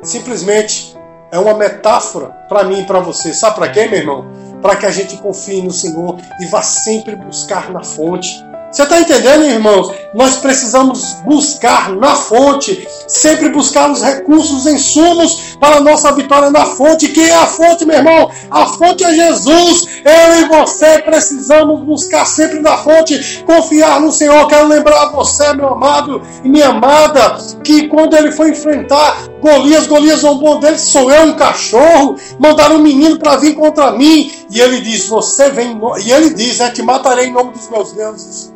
Simplesmente 0.00 0.96
é 1.32 1.38
uma 1.38 1.54
metáfora 1.54 2.28
para 2.48 2.62
mim 2.62 2.82
e 2.82 2.84
para 2.84 3.00
você. 3.00 3.34
Sabe 3.34 3.56
para 3.56 3.68
quê, 3.68 3.88
meu 3.88 3.98
irmão? 3.98 4.26
Para 4.62 4.76
que 4.76 4.86
a 4.86 4.92
gente 4.92 5.16
confie 5.16 5.60
no 5.60 5.72
Senhor 5.72 6.18
e 6.40 6.46
vá 6.46 6.62
sempre 6.62 7.16
buscar 7.16 7.72
na 7.72 7.82
fonte 7.82 8.30
você 8.70 8.84
está 8.84 9.00
entendendo, 9.00 9.44
irmãos? 9.44 9.92
Nós 10.14 10.36
precisamos 10.36 11.16
buscar 11.24 11.90
na 11.90 12.14
fonte, 12.14 12.86
sempre 13.08 13.48
buscar 13.48 13.90
os 13.90 14.00
recursos, 14.00 14.64
os 14.64 14.66
insumos 14.66 15.56
para 15.58 15.76
a 15.76 15.80
nossa 15.80 16.12
vitória 16.12 16.50
na 16.50 16.64
fonte. 16.66 17.08
Quem 17.08 17.28
é 17.28 17.34
a 17.34 17.46
fonte, 17.46 17.84
meu 17.84 17.96
irmão? 17.96 18.30
A 18.48 18.66
fonte 18.66 19.04
é 19.04 19.12
Jesus. 19.12 19.88
Eu 20.04 20.40
e 20.40 20.48
você 20.48 20.98
precisamos 21.00 21.80
buscar 21.84 22.24
sempre 22.24 22.60
na 22.60 22.76
fonte, 22.76 23.42
confiar 23.44 24.00
no 24.00 24.12
Senhor. 24.12 24.46
Quero 24.46 24.68
lembrar 24.68 25.02
a 25.02 25.10
você, 25.10 25.52
meu 25.52 25.68
amado 25.68 26.22
e 26.44 26.48
minha 26.48 26.68
amada, 26.68 27.38
que 27.64 27.88
quando 27.88 28.16
ele 28.16 28.30
foi 28.30 28.50
enfrentar 28.50 29.16
Golias, 29.40 29.86
Golias 29.86 30.20
zombou 30.20 30.60
dele, 30.60 30.78
sou 30.78 31.10
eu 31.10 31.24
um 31.24 31.34
cachorro, 31.34 32.16
mandaram 32.38 32.76
um 32.76 32.82
menino 32.82 33.18
para 33.18 33.36
vir 33.36 33.54
contra 33.54 33.90
mim. 33.90 34.30
E 34.50 34.60
ele 34.60 34.80
diz, 34.80 35.08
você 35.08 35.50
vem, 35.50 35.80
e 36.04 36.12
ele 36.12 36.30
diz, 36.30 36.60
é, 36.60 36.70
te 36.70 36.82
matarei 36.82 37.26
em 37.26 37.32
nome 37.32 37.52
dos 37.52 37.68
meus 37.68 37.92
deuses. 37.92 38.52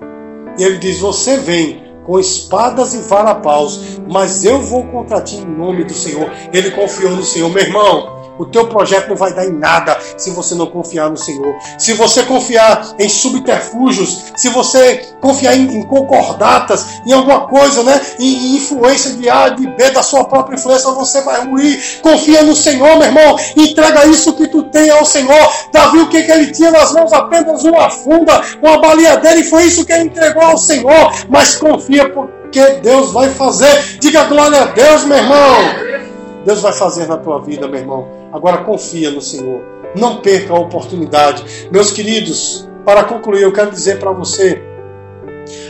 E 0.58 0.62
ele 0.62 0.78
diz: 0.78 0.98
Você 1.00 1.38
vem 1.38 1.82
com 2.04 2.18
espadas 2.18 2.94
e 2.94 2.98
varapaus, 2.98 3.98
mas 4.10 4.44
eu 4.44 4.60
vou 4.60 4.84
contra 4.88 5.20
ti 5.20 5.36
em 5.36 5.44
nome 5.44 5.84
do 5.84 5.94
Senhor. 5.94 6.30
Ele 6.52 6.70
confiou 6.70 7.12
no 7.12 7.24
Senhor, 7.24 7.50
meu 7.50 7.62
irmão. 7.62 8.13
O 8.38 8.44
teu 8.44 8.66
projeto 8.66 9.08
não 9.08 9.16
vai 9.16 9.32
dar 9.32 9.46
em 9.46 9.52
nada 9.52 9.96
se 10.16 10.30
você 10.30 10.54
não 10.54 10.66
confiar 10.66 11.08
no 11.08 11.16
Senhor. 11.16 11.54
Se 11.78 11.92
você 11.92 12.24
confiar 12.24 12.94
em 12.98 13.08
subterfúgios, 13.08 14.24
se 14.34 14.48
você 14.48 15.06
confiar 15.20 15.56
em, 15.56 15.78
em 15.78 15.82
concordatas, 15.84 16.84
em 17.06 17.12
alguma 17.12 17.46
coisa, 17.46 17.82
né? 17.84 18.00
Em, 18.18 18.24
em, 18.26 18.56
influência 18.56 19.12
de 19.12 19.28
A, 19.30 19.50
de 19.50 19.66
B, 19.66 19.90
da 19.90 20.02
sua 20.02 20.24
própria 20.24 20.56
influência, 20.56 20.90
você 20.90 21.20
vai 21.22 21.46
ruir. 21.46 22.00
Confia 22.02 22.42
no 22.42 22.56
Senhor, 22.56 22.96
meu 22.98 23.06
irmão. 23.06 23.36
Entrega 23.56 24.06
isso 24.06 24.32
que 24.32 24.48
tu 24.48 24.64
tem 24.64 24.90
ao 24.90 25.04
Senhor. 25.04 25.52
Davi, 25.72 26.00
o 26.00 26.08
que, 26.08 26.22
que 26.22 26.32
ele 26.32 26.50
tinha 26.50 26.72
nas 26.72 26.92
mãos? 26.92 27.12
Apenas 27.12 27.62
uma 27.62 27.88
funda, 27.88 28.42
uma 28.60 28.78
baleadeira, 28.78 29.38
e 29.38 29.44
foi 29.44 29.64
isso 29.64 29.84
que 29.84 29.92
ele 29.92 30.04
entregou 30.04 30.42
ao 30.42 30.58
Senhor. 30.58 31.12
Mas 31.28 31.54
confia, 31.54 32.08
porque 32.10 32.80
Deus 32.82 33.12
vai 33.12 33.30
fazer. 33.30 33.98
Diga 34.00 34.24
glória 34.24 34.62
a 34.62 34.66
Deus, 34.66 35.04
meu 35.04 35.18
irmão. 35.18 36.04
Deus 36.44 36.60
vai 36.60 36.72
fazer 36.72 37.06
na 37.06 37.16
tua 37.16 37.40
vida, 37.40 37.66
meu 37.68 37.80
irmão. 37.80 38.23
Agora 38.34 38.64
confia 38.64 39.12
no 39.12 39.20
Senhor. 39.20 39.62
Não 39.96 40.16
perca 40.16 40.52
a 40.52 40.58
oportunidade. 40.58 41.68
Meus 41.70 41.92
queridos, 41.92 42.68
para 42.84 43.04
concluir, 43.04 43.42
eu 43.42 43.52
quero 43.52 43.70
dizer 43.70 44.00
para 44.00 44.10
você: 44.10 44.60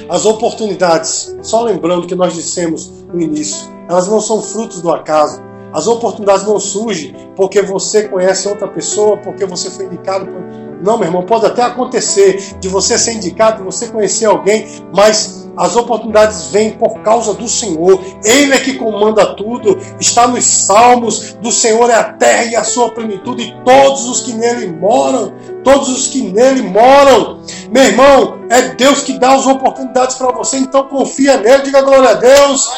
as 0.08 0.24
oportunidades, 0.24 1.36
só 1.42 1.62
lembrando 1.62 2.06
que 2.06 2.14
nós 2.14 2.32
dissemos 2.32 3.04
no 3.12 3.20
início, 3.20 3.70
elas 3.86 4.08
não 4.08 4.18
são 4.18 4.40
frutos 4.40 4.80
do 4.80 4.90
acaso. 4.90 5.42
As 5.74 5.86
oportunidades 5.86 6.46
não 6.46 6.58
surgem 6.58 7.14
porque 7.36 7.60
você 7.60 8.08
conhece 8.08 8.48
outra 8.48 8.68
pessoa, 8.68 9.18
porque 9.18 9.44
você 9.44 9.68
foi 9.68 9.84
indicado 9.84 10.24
por. 10.24 10.42
Não, 10.82 10.96
meu 10.96 11.08
irmão, 11.08 11.22
pode 11.22 11.44
até 11.44 11.62
acontecer 11.62 12.56
de 12.60 12.68
você 12.68 12.96
ser 12.96 13.12
indicado, 13.12 13.58
de 13.58 13.64
você 13.64 13.88
conhecer 13.88 14.24
alguém, 14.24 14.66
mas 14.94 15.43
as 15.56 15.76
oportunidades 15.76 16.50
vêm 16.50 16.72
por 16.72 17.00
causa 17.00 17.34
do 17.34 17.48
Senhor. 17.48 18.02
Ele 18.24 18.52
é 18.52 18.58
que 18.58 18.74
comanda 18.74 19.34
tudo. 19.34 19.78
Está 20.00 20.26
nos 20.26 20.44
salmos. 20.44 21.34
Do 21.40 21.52
Senhor 21.52 21.88
é 21.90 21.94
a 21.94 22.04
terra 22.04 22.44
e 22.44 22.56
a 22.56 22.64
sua 22.64 22.90
plenitude, 22.90 23.42
e 23.42 23.64
todos 23.64 24.08
os 24.08 24.20
que 24.22 24.32
nele 24.32 24.72
moram. 24.72 25.32
Todos 25.64 25.88
os 25.88 26.06
que 26.08 26.22
nele 26.22 26.62
moram. 26.62 27.42
Meu 27.70 27.82
irmão, 27.82 28.38
é 28.50 28.74
Deus 28.74 29.02
que 29.02 29.18
dá 29.18 29.32
as 29.32 29.46
oportunidades 29.46 30.14
para 30.16 30.30
você, 30.30 30.58
então 30.58 30.84
confia 30.84 31.38
nele. 31.38 31.62
Diga 31.62 31.82
glória 31.82 32.10
a 32.10 32.14
Deus. 32.14 32.68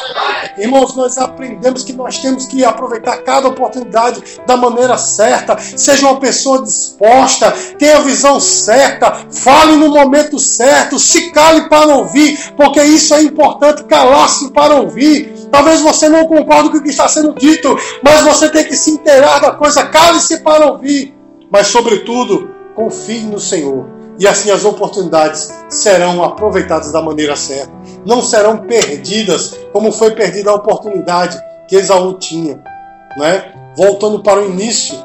Irmãos, 0.57 0.95
nós 0.95 1.17
aprendemos 1.17 1.83
que 1.83 1.93
nós 1.93 2.17
temos 2.17 2.45
que 2.45 2.63
aproveitar 2.63 3.17
cada 3.17 3.47
oportunidade 3.47 4.23
da 4.47 4.57
maneira 4.57 4.97
certa. 4.97 5.57
Seja 5.59 6.07
uma 6.07 6.19
pessoa 6.19 6.63
disposta, 6.63 7.51
tenha 7.77 7.97
a 7.97 8.01
visão 8.01 8.39
certa, 8.39 9.13
fale 9.29 9.75
no 9.75 9.89
momento 9.89 10.39
certo, 10.39 10.97
se 10.97 11.31
cale 11.31 11.69
para 11.69 11.95
ouvir 11.95 12.37
porque 12.55 12.81
isso 12.81 13.13
é 13.13 13.21
importante, 13.21 13.83
calar-se 13.83 14.51
para 14.51 14.75
ouvir. 14.75 15.33
Talvez 15.51 15.81
você 15.81 16.09
não 16.09 16.25
concorde 16.25 16.69
com 16.69 16.77
o 16.77 16.83
que 16.83 16.89
está 16.89 17.07
sendo 17.07 17.33
dito, 17.33 17.77
mas 18.03 18.21
você 18.21 18.49
tem 18.49 18.63
que 18.63 18.75
se 18.75 18.91
inteirar 18.91 19.39
da 19.39 19.51
coisa, 19.51 19.85
cale-se 19.85 20.39
para 20.39 20.71
ouvir. 20.71 21.15
Mas, 21.51 21.67
sobretudo, 21.67 22.56
confie 22.77 23.21
no 23.21 23.39
Senhor. 23.39 23.89
E 24.19 24.27
assim 24.27 24.51
as 24.51 24.63
oportunidades 24.63 25.51
serão 25.67 26.23
aproveitadas 26.23 26.91
da 26.91 27.01
maneira 27.01 27.35
certa. 27.35 27.71
Não 28.05 28.21
serão 28.21 28.57
perdidas, 28.57 29.57
como 29.73 29.91
foi 29.91 30.11
perdida 30.11 30.51
a 30.51 30.55
oportunidade 30.55 31.41
que 31.67 31.75
Esaú 31.75 32.13
tinha. 32.13 32.59
Né? 33.17 33.51
Voltando 33.75 34.21
para 34.21 34.41
o 34.41 34.45
início 34.45 34.95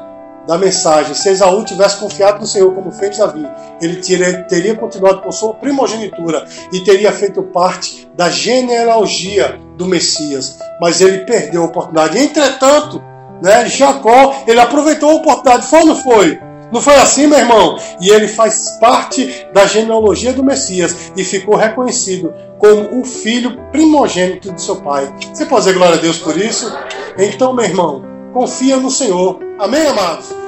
da 0.47 0.57
mensagem, 0.57 1.15
se 1.15 1.29
Esaú 1.29 1.63
tivesse 1.63 1.97
confiado 1.97 2.39
no 2.41 2.45
Senhor 2.45 2.73
como 2.73 2.91
fez 2.91 3.17
Davi, 3.17 3.47
ele 3.81 4.01
teria, 4.43 4.75
continuado 4.75 5.21
com 5.21 5.31
sua 5.31 5.53
primogenitura 5.53 6.45
e 6.71 6.81
teria 6.81 7.11
feito 7.11 7.41
parte 7.43 8.09
da 8.15 8.29
genealogia 8.29 9.59
do 9.77 9.85
Messias. 9.85 10.59
Mas 10.79 11.01
ele 11.01 11.19
perdeu 11.19 11.63
a 11.63 11.65
oportunidade. 11.65 12.19
Entretanto, 12.19 13.01
né, 13.41 13.65
Jacó, 13.67 14.43
ele 14.47 14.59
aproveitou 14.59 15.11
a 15.11 15.15
oportunidade. 15.15 15.67
Foi 15.67 15.79
ou 15.79 15.85
não 15.87 15.95
foi? 15.95 16.52
Não 16.73 16.81
foi 16.81 16.95
assim, 16.95 17.27
meu 17.27 17.37
irmão? 17.37 17.77
E 18.01 18.09
ele 18.09 18.27
faz 18.27 18.79
parte 18.81 19.45
da 19.53 19.67
genealogia 19.67 20.33
do 20.33 20.43
Messias 20.43 21.11
e 21.15 21.23
ficou 21.23 21.55
reconhecido 21.55 22.33
como 22.57 22.99
o 22.99 23.05
filho 23.05 23.59
primogênito 23.71 24.51
de 24.51 24.59
seu 24.59 24.77
pai. 24.77 25.13
Você 25.31 25.45
pode 25.45 25.65
dizer 25.65 25.77
glória 25.77 25.97
a 25.97 26.01
Deus 26.01 26.17
por 26.17 26.35
isso? 26.35 26.75
Então, 27.15 27.53
meu 27.53 27.65
irmão, 27.65 28.03
confia 28.33 28.77
no 28.77 28.89
Senhor. 28.89 29.39
Amém, 29.59 29.85
amados? 29.85 30.42